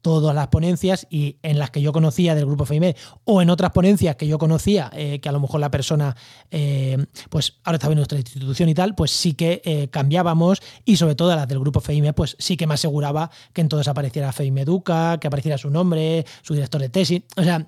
todas 0.00 0.34
las 0.34 0.48
ponencias 0.48 1.06
y 1.10 1.36
en 1.42 1.58
las 1.58 1.70
que 1.70 1.80
yo 1.80 1.92
conocía 1.92 2.34
del 2.34 2.46
grupo 2.46 2.66
FEIMED 2.66 2.96
o 3.24 3.40
en 3.40 3.50
otras 3.50 3.70
ponencias 3.70 4.16
que 4.16 4.26
yo 4.26 4.38
conocía, 4.38 4.90
eh, 4.94 5.20
que 5.20 5.28
a 5.28 5.32
lo 5.32 5.40
mejor 5.40 5.60
la 5.60 5.70
persona, 5.70 6.16
eh, 6.50 7.04
pues 7.30 7.54
ahora 7.64 7.76
estaba 7.76 7.92
en 7.92 7.98
nuestra 7.98 8.18
institución 8.18 8.68
y 8.68 8.74
tal, 8.74 8.94
pues 8.94 9.10
sí 9.10 9.34
que 9.34 9.62
eh, 9.64 9.88
cambiábamos 9.88 10.60
y 10.84 10.96
sobre 10.96 11.14
todo 11.14 11.34
las 11.34 11.48
del 11.48 11.60
grupo 11.60 11.80
FEIMED, 11.80 12.14
pues 12.14 12.36
sí 12.38 12.56
que 12.56 12.66
me 12.66 12.74
aseguraba 12.74 13.30
que 13.52 13.60
en 13.60 13.68
todos 13.68 13.88
apareciera 13.88 14.32
FEIMEDUCA, 14.32 15.18
que 15.18 15.28
apareciera 15.28 15.58
su 15.58 15.70
nombre, 15.70 16.26
su 16.42 16.54
director 16.54 16.80
de 16.80 16.88
tesis. 16.88 17.22
O 17.36 17.42
sea, 17.42 17.66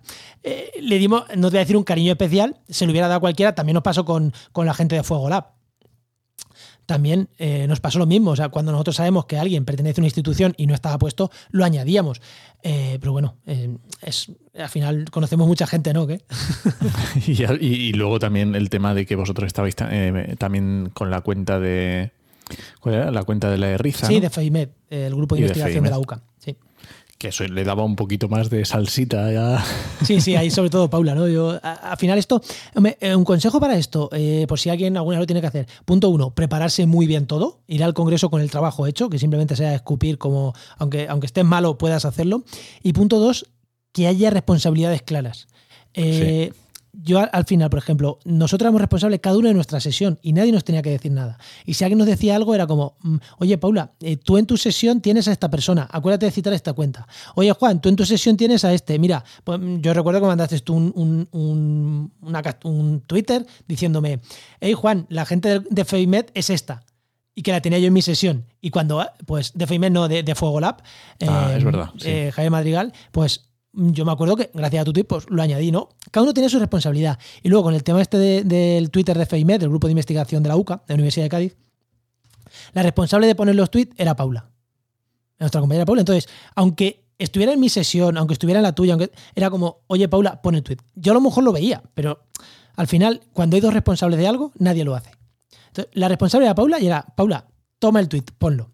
le 0.80 0.98
dimos, 0.98 1.24
no 1.36 1.48
te 1.48 1.54
voy 1.54 1.58
a 1.58 1.60
decir 1.60 1.76
un 1.76 1.84
cariño 1.84 2.12
especial, 2.12 2.56
se 2.68 2.84
lo 2.86 2.92
hubiera 2.92 3.08
dado 3.08 3.18
a 3.18 3.20
cualquiera, 3.20 3.54
también 3.54 3.74
nos 3.74 3.82
pasó 3.82 4.04
con, 4.04 4.32
con 4.52 4.66
la 4.66 4.74
gente 4.74 4.96
de 4.96 5.02
Fuego 5.02 5.28
Lab 5.28 5.54
también 6.86 7.28
eh, 7.38 7.66
nos 7.66 7.80
pasó 7.80 7.98
lo 7.98 8.06
mismo. 8.06 8.32
O 8.32 8.36
sea, 8.36 8.48
cuando 8.48 8.72
nosotros 8.72 8.96
sabemos 8.96 9.26
que 9.26 9.38
alguien 9.38 9.64
pertenece 9.64 10.00
a 10.00 10.02
una 10.02 10.06
institución 10.06 10.54
y 10.56 10.66
no 10.66 10.74
estaba 10.74 10.98
puesto, 10.98 11.30
lo 11.50 11.64
añadíamos. 11.64 12.20
Eh, 12.62 12.98
pero 13.00 13.12
bueno, 13.12 13.36
eh, 13.46 13.76
es, 14.02 14.30
al 14.58 14.68
final 14.68 15.10
conocemos 15.10 15.46
mucha 15.46 15.66
gente, 15.66 15.92
¿no? 15.92 16.06
¿Qué? 16.06 16.22
y, 17.26 17.66
y, 17.66 17.92
luego 17.92 18.18
también 18.18 18.54
el 18.54 18.70
tema 18.70 18.94
de 18.94 19.06
que 19.06 19.16
vosotros 19.16 19.46
estabais 19.46 19.76
también 19.76 20.90
con 20.92 21.10
la 21.10 21.20
cuenta 21.20 21.58
de. 21.60 22.12
¿Cuál 22.80 22.94
era? 22.96 23.10
La 23.10 23.24
cuenta 23.24 23.50
de 23.50 23.58
la 23.58 23.68
de 23.68 23.78
Riza. 23.78 24.06
Sí, 24.06 24.20
de 24.20 24.28
FEIMED, 24.28 24.68
el 24.90 25.14
grupo 25.14 25.34
de 25.34 25.42
investigación 25.42 25.84
de, 25.84 25.90
la 25.90 25.98
UCA. 25.98 26.22
Sí 27.14 27.18
que 27.18 27.28
eso 27.28 27.44
le 27.44 27.62
daba 27.62 27.84
un 27.84 27.94
poquito 27.94 28.28
más 28.28 28.50
de 28.50 28.64
salsita 28.64 29.32
ya. 29.32 29.64
Sí, 30.04 30.20
sí, 30.20 30.34
ahí 30.34 30.50
sobre 30.50 30.68
todo 30.68 30.90
Paula, 30.90 31.14
¿no? 31.14 31.28
Yo, 31.28 31.58
al 31.62 31.96
final 31.96 32.18
esto, 32.18 32.42
eh, 33.00 33.14
un 33.14 33.24
consejo 33.24 33.60
para 33.60 33.76
esto, 33.76 34.10
eh, 34.12 34.46
por 34.48 34.58
si 34.58 34.68
alguien 34.68 34.96
alguna 34.96 35.20
lo 35.20 35.26
tiene 35.26 35.40
que 35.40 35.46
hacer. 35.46 35.66
Punto 35.84 36.08
uno, 36.08 36.34
prepararse 36.34 36.86
muy 36.86 37.06
bien 37.06 37.26
todo, 37.26 37.60
ir 37.68 37.84
al 37.84 37.94
Congreso 37.94 38.30
con 38.30 38.40
el 38.40 38.50
trabajo 38.50 38.86
hecho, 38.88 39.08
que 39.08 39.20
simplemente 39.20 39.54
sea 39.54 39.74
escupir 39.74 40.18
como, 40.18 40.54
aunque, 40.76 41.06
aunque 41.08 41.26
estés 41.26 41.44
malo, 41.44 41.78
puedas 41.78 42.04
hacerlo. 42.04 42.42
Y 42.82 42.92
punto 42.92 43.20
dos, 43.20 43.46
que 43.92 44.08
haya 44.08 44.30
responsabilidades 44.30 45.02
claras. 45.02 45.46
Eh, 45.94 46.52
yo 47.02 47.26
al 47.30 47.44
final, 47.44 47.70
por 47.70 47.78
ejemplo, 47.78 48.18
nosotros 48.24 48.66
éramos 48.66 48.80
responsables 48.80 49.20
cada 49.20 49.36
uno 49.36 49.48
de 49.48 49.54
nuestra 49.54 49.80
sesión 49.80 50.18
y 50.22 50.32
nadie 50.32 50.52
nos 50.52 50.64
tenía 50.64 50.82
que 50.82 50.90
decir 50.90 51.12
nada. 51.12 51.38
Y 51.64 51.74
si 51.74 51.84
alguien 51.84 51.98
nos 51.98 52.06
decía 52.06 52.36
algo, 52.36 52.54
era 52.54 52.66
como, 52.66 52.96
mm, 53.02 53.16
oye, 53.38 53.58
Paula, 53.58 53.92
eh, 54.00 54.16
tú 54.16 54.38
en 54.38 54.46
tu 54.46 54.56
sesión 54.56 55.00
tienes 55.00 55.28
a 55.28 55.32
esta 55.32 55.50
persona, 55.50 55.88
acuérdate 55.90 56.26
de 56.26 56.32
citar 56.32 56.52
esta 56.52 56.72
cuenta. 56.72 57.06
Oye, 57.34 57.52
Juan, 57.52 57.80
tú 57.80 57.88
en 57.88 57.96
tu 57.96 58.04
sesión 58.04 58.36
tienes 58.36 58.64
a 58.64 58.72
este. 58.72 58.98
Mira, 58.98 59.24
pues, 59.44 59.58
mm, 59.58 59.80
yo 59.80 59.94
recuerdo 59.94 60.20
que 60.20 60.26
mandaste 60.26 60.60
tú 60.60 60.74
un, 60.74 61.28
un, 61.30 62.12
un 62.64 63.00
Twitter 63.06 63.46
diciéndome, 63.66 64.20
hey, 64.60 64.74
Juan, 64.74 65.06
la 65.08 65.26
gente 65.26 65.60
de 65.60 65.84
FEIMED 65.84 66.26
es 66.34 66.50
esta 66.50 66.84
y 67.34 67.42
que 67.42 67.52
la 67.52 67.60
tenía 67.60 67.78
yo 67.78 67.88
en 67.88 67.92
mi 67.92 68.02
sesión. 68.02 68.46
Y 68.60 68.70
cuando, 68.70 69.06
pues, 69.26 69.52
de 69.54 69.66
FEIMED 69.66 69.90
no, 69.90 70.08
de, 70.08 70.34
Fuego 70.34 70.60
Lab, 70.60 70.82
ah, 71.26 71.52
es 71.56 71.64
verdad, 71.64 71.90
eh, 72.04 72.30
Javier 72.32 72.50
Madrigal, 72.50 72.92
pues 73.10 73.50
yo 73.76 74.04
me 74.04 74.12
acuerdo 74.12 74.36
que 74.36 74.50
gracias 74.54 74.82
a 74.82 74.84
tu 74.84 74.92
tweet 74.92 75.04
pues, 75.04 75.28
lo 75.28 75.42
añadí, 75.42 75.70
¿no? 75.72 75.88
Cada 76.10 76.24
uno 76.24 76.34
tiene 76.34 76.48
su 76.48 76.58
responsabilidad. 76.58 77.18
Y 77.42 77.48
luego 77.48 77.64
con 77.64 77.74
el 77.74 77.82
tema 77.82 78.00
este 78.00 78.18
del 78.18 78.90
Twitter 78.90 79.16
de 79.18 79.26
FEIMED, 79.26 79.60
del 79.60 79.68
grupo 79.68 79.86
de 79.86 79.92
investigación 79.92 80.42
de 80.42 80.48
la 80.48 80.56
UCA, 80.56 80.82
de 80.86 80.94
la 80.94 80.96
Universidad 80.96 81.24
de 81.24 81.30
Cádiz, 81.30 81.56
la 82.72 82.82
responsable 82.82 83.26
de 83.26 83.34
poner 83.34 83.54
los 83.54 83.70
tweets 83.70 83.94
era 83.96 84.14
Paula, 84.14 84.50
nuestra 85.38 85.60
compañera 85.60 85.84
Paula. 85.84 86.02
Entonces, 86.02 86.28
aunque 86.54 87.04
estuviera 87.18 87.52
en 87.52 87.60
mi 87.60 87.68
sesión, 87.68 88.16
aunque 88.16 88.34
estuviera 88.34 88.60
en 88.60 88.64
la 88.64 88.74
tuya, 88.74 88.94
aunque 88.94 89.10
era 89.34 89.50
como, 89.50 89.82
oye 89.88 90.08
Paula, 90.08 90.40
pon 90.40 90.54
el 90.54 90.62
tweet. 90.62 90.78
Yo 90.94 91.12
a 91.12 91.14
lo 91.14 91.20
mejor 91.20 91.44
lo 91.44 91.52
veía, 91.52 91.82
pero 91.94 92.26
al 92.76 92.86
final, 92.86 93.22
cuando 93.32 93.56
hay 93.56 93.60
dos 93.60 93.74
responsables 93.74 94.18
de 94.18 94.26
algo, 94.26 94.52
nadie 94.58 94.84
lo 94.84 94.94
hace. 94.94 95.10
La 95.92 96.08
responsable 96.08 96.46
era 96.46 96.54
Paula 96.54 96.78
y 96.80 96.86
era, 96.86 97.02
Paula, 97.16 97.46
toma 97.78 98.00
el 98.00 98.08
tweet, 98.08 98.24
ponlo. 98.38 98.70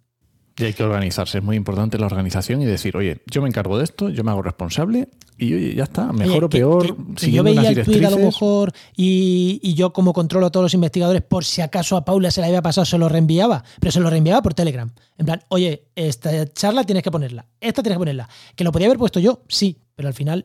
Y 0.61 0.65
hay 0.65 0.73
que 0.75 0.83
organizarse, 0.83 1.39
es 1.39 1.45
muy 1.45 1.57
importante 1.57 1.99
la 1.99 2.07
organización 2.07 2.61
y 2.63 2.67
decir, 2.67 2.97
oye, 2.97 3.23
yo 3.27 3.43
me 3.43 3.49
encargo 3.49 3.79
de 3.79 3.85
esto, 3.85 4.11
yo 4.11 4.25
me 4.25 4.31
hago 4.31 4.43
responsable 4.43 5.09
y 5.39 5.55
oye, 5.55 5.75
ya 5.75 5.85
está, 5.85 6.13
mejor 6.13 6.45
o 6.45 6.51
peor. 6.51 6.97
si 7.17 7.33
yo 7.33 7.43
veía 7.43 7.71
el 7.71 7.83
tweet 7.83 8.05
a 8.05 8.11
lo 8.11 8.19
mejor 8.19 8.73
y, 8.95 9.75
yo 9.75 9.93
como 9.93 10.13
controlo 10.13 10.47
a 10.47 10.51
todos 10.51 10.65
los 10.65 10.75
investigadores, 10.75 11.23
por 11.23 11.45
si 11.47 11.63
acaso 11.63 11.97
a 11.97 12.05
Paula 12.05 12.31
se 12.31 12.43
le 12.43 12.49
había 12.49 12.61
pasado, 12.61 12.85
se 12.85 12.99
lo 12.99 13.09
reenviaba, 13.09 13.65
pero 13.81 13.91
se 13.91 14.01
lo 14.01 14.11
reenviaba 14.11 14.43
por 14.43 14.53
Telegram. 14.53 14.91
En 15.17 15.27
plan, 15.27 15.43
oye, 15.49 15.87
esta 15.95 16.47
charla 16.53 16.85
tienes 16.85 17.03
que 17.03 17.11
ponerla, 17.11 17.47
esta 17.61 17.83
tienes 17.83 17.97
que 17.97 18.01
ponerla. 18.01 18.29
Que 18.55 18.65
lo 18.65 18.73
podía 18.73 18.89
haber 18.89 18.99
puesto 18.99 19.19
yo, 19.19 19.43
sí, 19.49 19.79
pero 19.95 20.09
al 20.09 20.15
final 20.15 20.45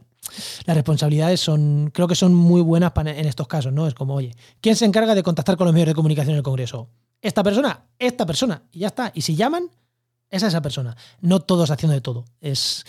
las 0.66 0.76
responsabilidades 0.76 1.40
son, 1.42 1.92
creo 1.94 2.08
que 2.08 2.16
son 2.16 2.34
muy 2.34 2.62
buenas 2.62 2.94
en 2.96 3.26
estos 3.26 3.48
casos, 3.48 3.74
¿no? 3.74 3.88
Es 3.88 3.94
como, 3.94 4.16
oye, 4.16 4.36
¿quién 4.62 4.76
se 4.76 4.86
encarga 4.86 5.14
de 5.14 5.24
contactar 5.24 5.58
con 5.58 5.66
los 5.66 5.74
medios 5.74 5.88
de 5.88 5.96
comunicación 5.96 6.32
en 6.32 6.38
el 6.38 6.44
Congreso? 6.44 6.90
Esta 7.22 7.44
persona, 7.44 7.86
esta 8.00 8.26
persona, 8.26 8.64
y 8.72 8.80
ya 8.80 8.88
está. 8.88 9.12
Y 9.14 9.22
si 9.22 9.36
llaman, 9.36 9.70
esa 10.32 10.48
es 10.48 10.54
esa 10.54 10.62
persona. 10.62 10.96
No 11.22 11.40
todos 11.40 11.72
haciendo 11.72 11.94
de 11.94 12.02
todo. 12.02 12.26
Es 12.42 12.84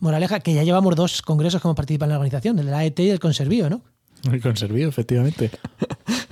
moraleja 0.00 0.40
que 0.40 0.54
ya 0.54 0.64
llevamos 0.64 0.96
dos 0.96 1.22
congresos 1.22 1.60
que 1.60 1.68
hemos 1.68 1.76
participado 1.76 2.10
en 2.10 2.10
la 2.10 2.18
organización, 2.18 2.58
el 2.58 2.66
de 2.66 2.70
la 2.70 2.78
AET 2.78 3.00
y 3.00 3.10
el 3.10 3.20
Conservío, 3.20 3.68
¿no? 3.70 3.82
El 4.30 4.40
Conservío, 4.40 4.88
efectivamente. 4.88 5.50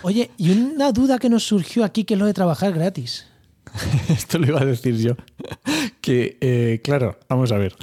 Oye, 0.02 0.30
y 0.36 0.50
una 0.50 0.92
duda 0.92 1.18
que 1.18 1.28
nos 1.28 1.44
surgió 1.44 1.84
aquí 1.84 2.04
que 2.04 2.14
es 2.14 2.20
lo 2.20 2.26
de 2.26 2.34
trabajar 2.34 2.72
gratis. 2.72 3.26
Esto 4.08 4.38
lo 4.38 4.46
iba 4.46 4.60
a 4.60 4.64
decir 4.64 4.96
yo. 4.96 5.14
Que, 6.00 6.38
eh, 6.40 6.80
claro, 6.82 7.18
vamos 7.28 7.52
a 7.52 7.58
ver. 7.58 7.74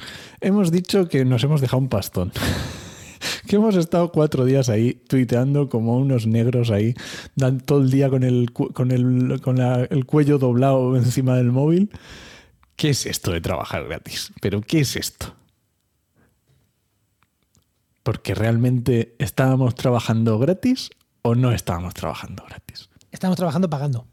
Hemos 0.41 0.71
dicho 0.71 1.07
que 1.07 1.25
nos 1.25 1.43
hemos 1.43 1.61
dejado 1.61 1.81
un 1.81 1.89
pastón. 1.89 2.31
que 3.47 3.55
hemos 3.55 3.75
estado 3.75 4.11
cuatro 4.11 4.45
días 4.45 4.69
ahí 4.69 4.93
tuiteando 4.93 5.69
como 5.69 5.97
unos 5.97 6.27
negros 6.27 6.71
ahí, 6.71 6.93
dan 7.35 7.59
todo 7.59 7.81
el 7.81 7.91
día 7.91 8.09
con 8.09 8.23
el, 8.23 8.51
con 8.51 8.91
el, 8.91 9.41
con 9.41 9.59
el 9.59 10.05
cuello 10.05 10.37
doblado 10.37 10.95
encima 10.95 11.35
del 11.37 11.51
móvil. 11.51 11.89
¿Qué 12.83 12.89
es 12.89 13.05
esto 13.05 13.31
de 13.31 13.39
trabajar 13.39 13.85
gratis? 13.85 14.33
¿Pero 14.41 14.59
qué 14.59 14.81
es 14.81 14.97
esto? 14.97 15.33
Porque 18.03 18.35
realmente 18.35 19.15
estábamos 19.19 19.75
trabajando 19.75 20.37
gratis 20.37 20.89
o 21.21 21.33
no 21.33 21.53
estábamos 21.53 21.93
trabajando 21.93 22.43
gratis. 22.45 22.89
Estamos 23.09 23.37
trabajando 23.37 23.69
pagando. 23.69 24.05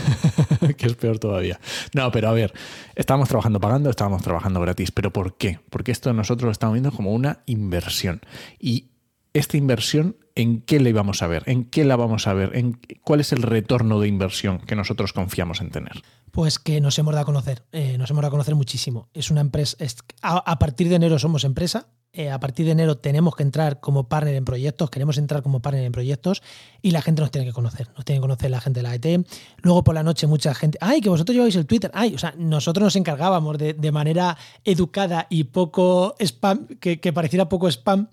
que 0.76 0.88
es 0.88 0.94
peor 0.94 1.20
todavía. 1.20 1.58
No, 1.94 2.12
pero 2.12 2.28
a 2.28 2.32
ver, 2.32 2.52
estábamos 2.96 3.30
trabajando 3.30 3.60
pagando, 3.60 3.88
estábamos 3.88 4.20
trabajando 4.20 4.60
gratis. 4.60 4.90
¿Pero 4.90 5.10
por 5.10 5.38
qué? 5.38 5.60
Porque 5.70 5.90
esto 5.90 6.12
nosotros 6.12 6.44
lo 6.44 6.52
estamos 6.52 6.74
viendo 6.74 6.92
como 6.92 7.14
una 7.14 7.38
inversión. 7.46 8.20
Y 8.58 8.90
esta 9.32 9.56
inversión, 9.56 10.18
¿en 10.34 10.60
qué 10.60 10.80
le 10.80 10.92
vamos 10.92 11.22
a 11.22 11.28
ver? 11.28 11.44
¿En 11.46 11.64
qué 11.64 11.86
la 11.86 11.96
vamos 11.96 12.26
a 12.26 12.34
ver? 12.34 12.54
¿En 12.56 12.78
¿Cuál 13.04 13.20
es 13.20 13.32
el 13.32 13.40
retorno 13.40 14.00
de 14.00 14.08
inversión 14.08 14.58
que 14.58 14.76
nosotros 14.76 15.14
confiamos 15.14 15.62
en 15.62 15.70
tener? 15.70 16.02
Pues 16.32 16.58
que 16.58 16.80
nos 16.80 16.98
hemos 16.98 17.12
dado 17.12 17.22
a 17.22 17.26
conocer, 17.26 17.62
eh, 17.72 17.98
nos 17.98 18.10
hemos 18.10 18.22
dado 18.22 18.28
a 18.28 18.30
conocer 18.30 18.54
muchísimo. 18.54 19.10
Es 19.12 19.30
una 19.30 19.42
empresa, 19.42 19.76
a, 20.22 20.58
partir 20.58 20.88
de 20.88 20.96
enero 20.96 21.18
somos 21.18 21.44
empresa, 21.44 21.88
eh, 22.14 22.30
a 22.30 22.40
partir 22.40 22.64
de 22.64 22.72
enero 22.72 22.96
tenemos 22.96 23.36
que 23.36 23.42
entrar 23.42 23.80
como 23.80 24.08
partner 24.08 24.36
en 24.36 24.46
proyectos, 24.46 24.88
queremos 24.88 25.18
entrar 25.18 25.42
como 25.42 25.60
partner 25.60 25.84
en 25.84 25.92
proyectos 25.92 26.42
y 26.80 26.92
la 26.92 27.02
gente 27.02 27.20
nos 27.20 27.30
tiene 27.30 27.46
que 27.46 27.52
conocer, 27.52 27.88
nos 27.94 28.06
tiene 28.06 28.18
que 28.18 28.22
conocer 28.22 28.50
la 28.50 28.62
gente 28.62 28.80
de 28.80 28.82
la 28.82 28.94
ET. 28.94 29.26
Luego 29.58 29.84
por 29.84 29.94
la 29.94 30.02
noche 30.02 30.26
mucha 30.26 30.54
gente, 30.54 30.78
ay, 30.80 31.02
que 31.02 31.10
vosotros 31.10 31.34
lleváis 31.36 31.56
el 31.56 31.66
Twitter, 31.66 31.90
ay, 31.92 32.14
o 32.14 32.18
sea, 32.18 32.34
nosotros 32.38 32.82
nos 32.82 32.96
encargábamos 32.96 33.58
de, 33.58 33.92
manera 33.92 34.38
educada 34.64 35.26
y 35.28 35.44
poco 35.44 36.16
spam, 36.18 36.66
que, 36.80 37.12
pareciera 37.12 37.50
poco 37.50 37.68
spam, 37.68 38.08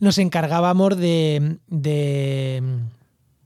nos 0.00 0.18
encargábamos 0.18 0.98
de 0.98 1.58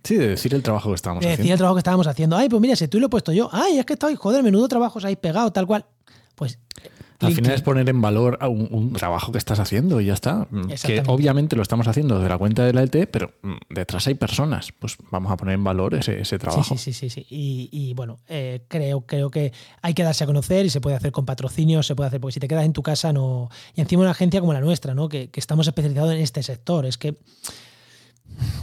Sí, 0.08 0.16
de 0.16 0.28
decir 0.28 0.54
el 0.54 0.62
trabajo 0.62 0.88
que 0.88 0.94
estábamos 0.94 1.20
haciendo. 1.20 1.36
De 1.36 1.42
decir 1.42 1.52
el 1.52 1.58
trabajo 1.58 1.74
que 1.74 1.80
estábamos 1.80 2.06
haciendo. 2.06 2.34
Ay, 2.34 2.48
pues 2.48 2.62
mira, 2.62 2.74
si 2.76 2.88
tú 2.88 2.98
lo 2.98 3.06
he 3.06 3.08
puesto 3.10 3.30
yo. 3.30 3.50
Ay, 3.52 3.78
es 3.78 3.84
que 3.84 3.92
estoy, 3.92 4.14
joder, 4.14 4.42
menudo 4.42 4.66
trabajo 4.66 4.98
os 4.98 5.04
habéis 5.04 5.18
pegado, 5.18 5.52
tal 5.52 5.66
cual. 5.66 5.84
Pues. 6.34 6.58
Al 7.20 7.34
final 7.34 7.52
es 7.52 7.60
poner 7.60 7.86
en 7.90 8.00
valor 8.00 8.38
un, 8.48 8.94
trabajo 8.94 9.32
que 9.32 9.38
estás 9.38 9.58
haciendo 9.58 10.00
y 10.00 10.06
ya 10.06 10.14
está. 10.14 10.46
Mm, 10.50 10.68
que 10.82 11.02
obviamente 11.08 11.56
lo 11.56 11.62
estamos 11.62 11.88
haciendo 11.88 12.14
desde 12.14 12.30
la 12.30 12.38
cuenta 12.38 12.64
de 12.64 12.72
la 12.72 12.80
LT, 12.80 13.06
pero 13.10 13.34
mm, 13.42 13.56
detrás 13.68 14.06
hay 14.06 14.14
personas. 14.14 14.72
Pues 14.78 14.96
vamos 15.10 15.30
a 15.30 15.36
poner 15.36 15.56
en 15.56 15.64
valor 15.64 15.94
ese, 15.94 16.38
trabajo. 16.38 16.78
Sí, 16.78 16.92
sí, 16.94 17.10
sí. 17.10 17.10
sí, 17.10 17.26
Y, 17.28 17.92
bueno, 17.92 18.20
eh, 18.28 18.62
creo, 18.66 19.02
creo 19.02 19.30
que 19.30 19.52
hay 19.82 19.92
que 19.92 20.04
darse 20.04 20.24
a 20.24 20.26
conocer 20.26 20.64
y 20.64 20.70
se 20.70 20.80
puede 20.80 20.96
hacer 20.96 21.12
con 21.12 21.26
patrocinio, 21.26 21.82
se 21.82 21.94
puede 21.94 22.08
hacer, 22.08 22.18
porque 22.18 22.32
si 22.32 22.40
te 22.40 22.48
quedas 22.48 22.64
en 22.64 22.72
tu 22.72 22.82
casa 22.82 23.12
no. 23.12 23.50
Y 23.74 23.82
encima 23.82 24.00
una 24.00 24.12
agencia 24.12 24.40
como 24.40 24.54
la 24.54 24.62
nuestra, 24.62 24.94
¿no? 24.94 25.10
Que, 25.10 25.28
que 25.28 25.40
estamos 25.40 25.66
especializados 25.66 26.12
en 26.12 26.20
este 26.20 26.42
sector. 26.42 26.86
Es 26.86 26.96
que 26.96 27.18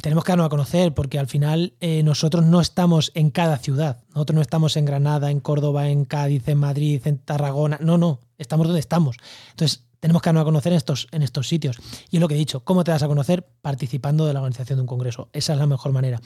tenemos 0.01 0.23
que 0.23 0.32
darnos 0.32 0.47
a 0.47 0.49
conocer 0.49 0.93
porque 0.93 1.19
al 1.19 1.28
final 1.28 1.73
eh, 1.80 2.04
nosotros 2.04 2.45
no 2.45 2.62
estamos 2.62 3.12
en 3.15 3.32
cada 3.32 3.58
ciudad. 3.58 4.04
Nosotros 4.13 4.36
no 4.36 4.41
estamos 4.41 4.78
en 4.78 4.86
Granada, 4.86 5.32
en 5.32 5.39
Córdoba, 5.39 5.89
en 5.89 6.06
Cádiz, 6.06 6.47
en 6.47 6.60
Madrid, 6.60 7.01
en 7.06 7.17
Tarragona. 7.17 7.78
No, 7.82 7.97
no, 7.97 8.19
estamos 8.38 8.67
donde 8.67 8.80
estamos. 8.80 9.17
Entonces, 9.51 9.84
tenemos 9.99 10.21
que 10.21 10.30
darnos 10.30 10.41
a 10.41 10.45
conocer 10.45 10.71
en 10.73 10.78
estos, 10.78 11.08
en 11.12 11.23
estos 11.23 11.47
sitios. 11.47 11.80
Y 12.12 12.17
es 12.17 12.21
lo 12.21 12.28
que 12.28 12.36
he 12.36 12.38
dicho, 12.38 12.63
¿cómo 12.63 12.84
te 12.84 12.91
das 12.91 13.01
a 13.01 13.08
conocer? 13.08 13.47
Participando 13.62 14.28
de 14.28 14.34
la 14.34 14.39
organización 14.39 14.78
de 14.78 14.82
un 14.82 14.88
congreso. 14.88 15.30
Esa 15.34 15.54
es 15.54 15.60
la 15.60 15.65
mejor 15.65 15.91
manera. 15.93 16.21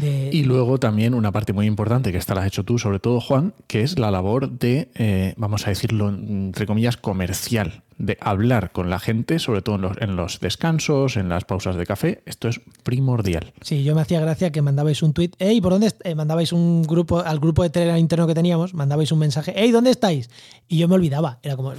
Y 0.00 0.44
luego 0.44 0.78
también 0.78 1.14
una 1.14 1.32
parte 1.32 1.52
muy 1.52 1.66
importante 1.66 2.12
que 2.12 2.18
esta 2.18 2.34
la 2.34 2.42
has 2.42 2.48
hecho 2.48 2.64
tú, 2.64 2.78
sobre 2.78 2.98
todo 2.98 3.20
Juan, 3.20 3.54
que 3.66 3.82
es 3.82 3.98
la 3.98 4.10
labor 4.10 4.50
de, 4.50 4.90
eh, 4.94 5.34
vamos 5.36 5.66
a 5.66 5.70
decirlo 5.70 6.08
entre 6.08 6.66
comillas, 6.66 6.96
comercial, 6.96 7.82
de 7.98 8.18
hablar 8.20 8.72
con 8.72 8.90
la 8.90 8.98
gente, 8.98 9.38
sobre 9.38 9.62
todo 9.62 9.92
en 9.98 10.16
los, 10.16 10.40
descansos, 10.40 11.16
en 11.16 11.30
las 11.30 11.44
pausas 11.44 11.76
de 11.76 11.86
café. 11.86 12.22
Esto 12.26 12.48
es 12.48 12.60
primordial. 12.82 13.54
Sí, 13.62 13.84
yo 13.84 13.94
me 13.94 14.02
hacía 14.02 14.20
gracia 14.20 14.52
que 14.52 14.60
mandabais 14.60 15.02
un 15.02 15.14
tweet, 15.14 15.30
hey, 15.38 15.60
¿por 15.60 15.72
dónde 15.72 15.92
eh, 16.04 16.14
mandabais 16.14 16.52
un 16.52 16.82
grupo, 16.82 17.20
al 17.20 17.38
grupo 17.38 17.62
de 17.62 17.70
Telegram 17.70 17.98
interno 17.98 18.26
que 18.26 18.34
teníamos, 18.34 18.74
mandabais 18.74 19.12
un 19.12 19.18
mensaje, 19.18 19.54
hey, 19.56 19.70
¿dónde 19.70 19.90
estáis? 19.90 20.28
Y 20.68 20.78
yo 20.78 20.88
me 20.88 20.94
olvidaba. 20.94 21.38
Era 21.42 21.56
como, 21.56 21.72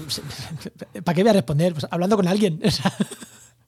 ¿para 1.03 1.15
qué 1.15 1.21
voy 1.21 1.29
a 1.29 1.33
responder? 1.33 1.73
Pues 1.73 1.85
hablando 1.91 2.15
con 2.15 2.27
alguien. 2.27 2.59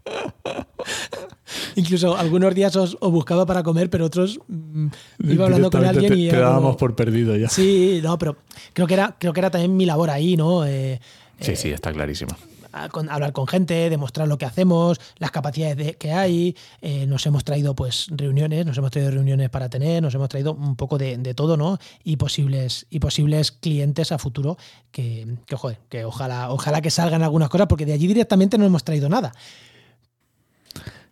Incluso 1.76 2.18
algunos 2.18 2.54
días 2.54 2.76
os, 2.76 2.98
buscaba 3.00 3.46
para 3.46 3.64
comer, 3.64 3.90
pero 3.90 4.06
otros 4.06 4.40
mm, 4.48 4.88
iba 5.24 5.46
hablando 5.46 5.70
con 5.70 5.86
alguien 5.86 6.18
y. 6.18 6.30
Te, 6.30 6.38
dábamos 6.38 6.76
por 6.76 6.96
perdido 6.96 7.36
ya. 7.36 7.50
Sí, 7.50 8.00
no, 8.04 8.18
pero 8.18 8.38
creo 8.74 8.88
que 8.88 8.94
era, 8.94 9.16
creo 9.20 9.34
que 9.34 9.40
era 9.40 9.50
también 9.50 9.76
mi 9.76 9.86
labor 9.86 10.10
ahí, 10.10 10.38
¿no? 10.38 10.66
Eh, 10.66 11.00
sí, 11.40 11.56
sí, 11.56 11.70
está 11.70 11.92
clarísimo. 11.92 12.32
hablar 12.72 13.34
con 13.34 13.48
gente, 13.48 13.90
demostrar 13.90 14.28
lo 14.28 14.38
que 14.38 14.46
hacemos, 14.46 15.00
las 15.18 15.32
capacidades 15.32 15.98
que 15.98 16.12
hay. 16.12 16.56
Eh, 16.82 17.06
nos 17.08 17.26
hemos 17.26 17.44
traído 17.44 17.76
pues 17.76 18.08
reuniones, 18.10 18.66
nos 18.66 18.78
hemos 18.78 18.92
traído 18.92 19.12
reuniones 19.12 19.50
para 19.50 19.70
tener, 19.70 20.04
nos 20.04 20.14
hemos 20.14 20.30
traído 20.30 20.54
un 20.54 20.76
poco 20.76 20.98
de, 20.98 21.34
todo, 21.34 21.58
¿no? 21.58 21.78
Y 22.04 22.18
posibles, 22.18 22.86
y 22.90 23.00
posibles 23.00 23.52
clientes 23.52 24.12
a 24.12 24.18
futuro 24.18 24.58
que, 24.92 25.38
que, 25.46 25.56
joder, 25.56 25.80
que 25.90 26.06
ojalá, 26.06 26.52
ojalá 26.52 26.82
que 26.82 26.92
salgan 26.92 27.24
algunas 27.24 27.50
cosas, 27.50 27.68
porque 27.68 27.86
de 27.86 27.94
allí 27.94 28.08
directamente 28.08 28.58
no 28.58 28.66
hemos 28.66 28.84
traído 28.84 29.10
nada. 29.10 29.32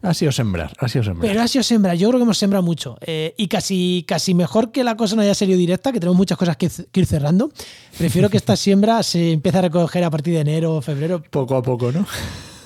Ha 0.02 0.14
sido 0.14 0.32
sembrar, 0.32 0.74
ha 0.78 0.88
sido 0.88 1.04
sembrar. 1.04 1.28
Pero 1.28 1.42
ha 1.42 1.48
sido 1.48 1.64
sembrar, 1.64 1.98
yo 1.98 2.08
creo 2.10 2.20
que 2.20 2.24
hemos 2.24 2.38
sembrado 2.38 2.64
mucho. 2.64 2.98
Eh, 3.02 3.34
y 3.36 3.48
casi, 3.48 4.06
casi 4.08 4.36
mejor 4.36 4.72
que 4.72 4.84
la 4.84 4.96
cosa 4.96 5.16
no 5.16 5.24
haya 5.24 5.34
sido 5.34 5.58
directa, 5.58 5.92
que 5.92 6.00
tenemos 6.00 6.18
muchas 6.18 6.38
cosas 6.38 6.56
que, 6.56 6.70
ir 6.94 7.06
cerrando. 7.06 7.52
Prefiero 7.98 8.30
que 8.30 8.38
esta 8.38 8.56
siembra 8.56 9.02
se 9.02 9.32
empiece 9.32 9.58
a 9.58 9.62
recoger 9.62 10.04
a 10.04 10.12
partir 10.12 10.36
de 10.36 10.42
enero 10.42 10.76
o 10.76 10.82
febrero. 10.82 11.24
Poco 11.30 11.56
a 11.56 11.64
poco, 11.64 11.92
¿no? 11.92 12.06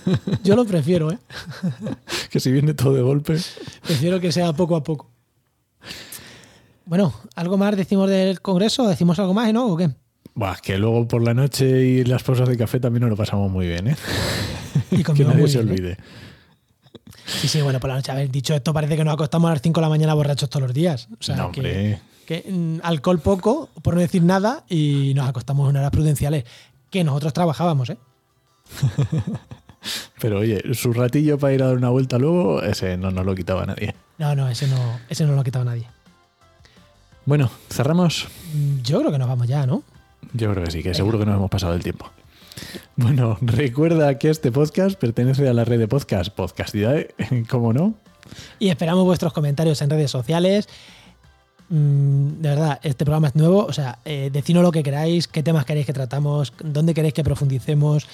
Yo 0.44 0.56
lo 0.56 0.65
prefiero, 0.65 1.12
¿eh? 1.12 1.17
que 2.30 2.39
si 2.39 2.52
viene 2.52 2.74
todo 2.74 2.94
de 2.94 3.02
golpe. 3.02 3.38
Prefiero 3.84 4.20
que 4.20 4.32
sea 4.32 4.52
poco 4.52 4.76
a 4.76 4.84
poco. 4.84 5.10
Bueno, 6.86 7.13
¿algo 7.36 7.58
más 7.58 7.78
decimos 7.78 8.10
del 8.10 8.41
Congreso? 8.41 8.88
¿Decimos 8.88 9.17
algo 9.20 9.34
más, 9.34 9.54
no? 9.54 9.67
¿O 9.67 9.78
qué? 9.78 9.89
Buah, 10.34 10.58
que 10.62 10.78
luego 10.78 11.08
por 11.08 11.24
la 11.24 11.34
noche 11.34 11.86
y 11.86 12.04
las 12.04 12.24
pausas 12.24 12.50
de 12.50 12.58
café 12.58 12.80
también 12.80 13.02
nos 13.02 13.12
lo 13.12 13.15
pasamos 13.15 13.50
muy 13.50 13.67
bien, 13.67 13.88
¿eh? 13.88 13.96
Y 14.91 15.04
que 15.04 15.24
nadie 15.24 15.48
se 15.48 15.60
¿eh? 15.60 15.98
Sí, 17.26 17.48
sí, 17.48 17.62
bueno, 17.62 17.80
por 17.80 17.90
la 17.90 17.96
noche. 17.96 18.12
A 18.12 18.16
ver, 18.16 18.30
dicho 18.30 18.54
esto, 18.54 18.74
parece 18.74 18.98
que 18.98 19.04
nos 19.04 19.14
acostamos 19.14 19.50
a 19.50 19.54
las 19.54 19.62
5 19.62 19.80
de 19.80 19.82
la 19.82 19.90
mañana 19.90 20.14
borrachos 20.14 20.50
todos 20.50 20.64
los 20.64 20.74
días. 20.74 21.08
O 21.20 21.24
sea, 21.24 21.50
que, 21.52 22.00
mm, 22.50 22.80
alcohol 22.84 23.20
poco, 23.20 23.70
por 23.82 23.96
no 23.96 24.02
decir 24.02 24.24
nada, 24.24 24.64
y 24.70 25.14
nos 25.16 25.28
acostamos 25.28 25.70
en 25.70 25.78
horas 25.78 25.92
prudenciales. 25.92 26.46
Que 26.90 27.04
nosotros 27.04 27.34
trabajábamos, 27.34 27.90
¿eh? 27.90 27.98
Pero 30.22 30.40
oye, 30.40 30.62
su 30.74 30.94
ratillo 30.94 31.38
para 31.38 31.54
ir 31.54 31.64
a 31.64 31.68
dar 31.68 31.78
una 31.78 31.90
vuelta 31.90 32.20
luego, 32.20 32.62
ese 32.62 32.98
no 32.98 33.12
nos 33.12 33.26
lo 33.26 33.34
quitaba 33.34 33.66
nadie. 33.66 33.96
No, 34.18 34.36
no, 34.36 34.48
ese 34.50 34.68
no, 34.68 35.00
ese 35.10 35.26
no 35.26 35.34
lo 35.34 35.44
quitaba 35.44 35.66
nadie. 35.66 35.88
Bueno, 37.26 37.50
¿cerramos? 37.70 38.28
Mm, 38.54 38.82
yo 38.82 39.00
creo 39.00 39.12
que 39.12 39.18
nos 39.18 39.28
vamos 39.28 39.48
ya, 39.48 39.66
¿no? 39.66 39.84
Yo 40.34 40.52
creo 40.52 40.66
que 40.66 40.72
sí, 40.72 40.84
que 40.84 40.94
seguro 40.94 41.18
que 41.18 41.26
nos 41.26 41.36
hemos 41.36 41.50
pasado 41.50 41.74
el 41.74 41.84
tiempo. 41.84 42.10
Bueno, 42.96 43.38
recuerda 43.42 44.18
que 44.20 44.30
este 44.30 44.52
podcast 44.52 45.00
pertenece 45.00 45.48
a 45.48 45.54
la 45.54 45.66
red 45.66 45.80
de 45.80 45.88
podcast 45.88 46.34
Podcastidad, 46.34 47.06
¿cómo 47.50 47.74
no? 47.74 47.96
Y 48.60 48.70
esperamos 48.70 49.06
vuestros 49.06 49.34
comentarios 49.34 49.82
en 49.82 49.90
redes 49.90 50.12
sociales. 50.12 50.68
Mm, 51.70 52.42
de 52.42 52.50
verdad, 52.50 52.80
este 52.84 53.06
programa 53.06 53.30
es 53.30 53.36
nuevo, 53.36 53.66
o 53.66 53.74
sea, 53.74 54.00
eh, 54.04 54.30
lo 54.48 54.72
que 54.72 54.84
queráis, 54.84 55.28
qué 55.28 55.42
temas 55.42 55.66
queréis 55.66 55.86
que 55.86 55.94
tratamos, 55.94 56.54
dónde 56.62 56.94
queréis 56.94 57.14
que 57.14 57.24
profundicemos. 57.24 58.08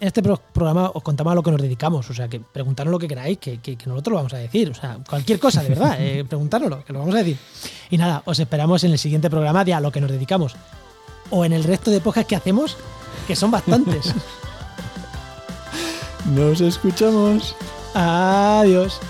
En 0.00 0.08
este 0.08 0.22
programa 0.22 0.90
os 0.94 1.02
contamos 1.02 1.32
a 1.32 1.34
lo 1.34 1.42
que 1.42 1.50
nos 1.50 1.60
dedicamos, 1.60 2.08
o 2.10 2.14
sea, 2.14 2.28
que 2.28 2.40
preguntarnos 2.40 2.92
lo 2.92 2.98
que 2.98 3.08
queráis, 3.08 3.38
que, 3.38 3.58
nosotros 3.86 4.12
lo 4.12 4.16
vamos 4.16 4.34
a 4.34 4.38
decir, 4.38 4.70
o 4.70 4.74
sea, 4.74 4.98
cualquier 5.08 5.38
cosa, 5.38 5.62
de 5.62 5.68
verdad, 5.68 5.96
eh, 6.00 6.24
preguntárnoslo, 6.28 6.84
que 6.84 6.92
lo 6.92 7.00
vamos 7.00 7.14
a 7.14 7.18
decir. 7.18 7.36
Y 7.90 7.98
nada, 7.98 8.22
os 8.24 8.38
esperamos 8.38 8.82
en 8.84 8.92
el 8.92 8.98
siguiente 8.98 9.28
programa 9.28 9.64
de 9.64 9.74
a 9.74 9.80
lo 9.80 9.92
que 9.92 10.00
nos 10.00 10.10
dedicamos. 10.10 10.54
O 11.30 11.44
en 11.44 11.52
el 11.52 11.64
resto 11.64 11.90
de 11.90 12.00
podcasts 12.00 12.28
que 12.28 12.36
hacemos, 12.36 12.76
que 13.26 13.36
son 13.36 13.50
bastantes. 13.50 14.14
Nos 16.26 16.60
escuchamos. 16.60 17.56
Adiós. 17.94 19.00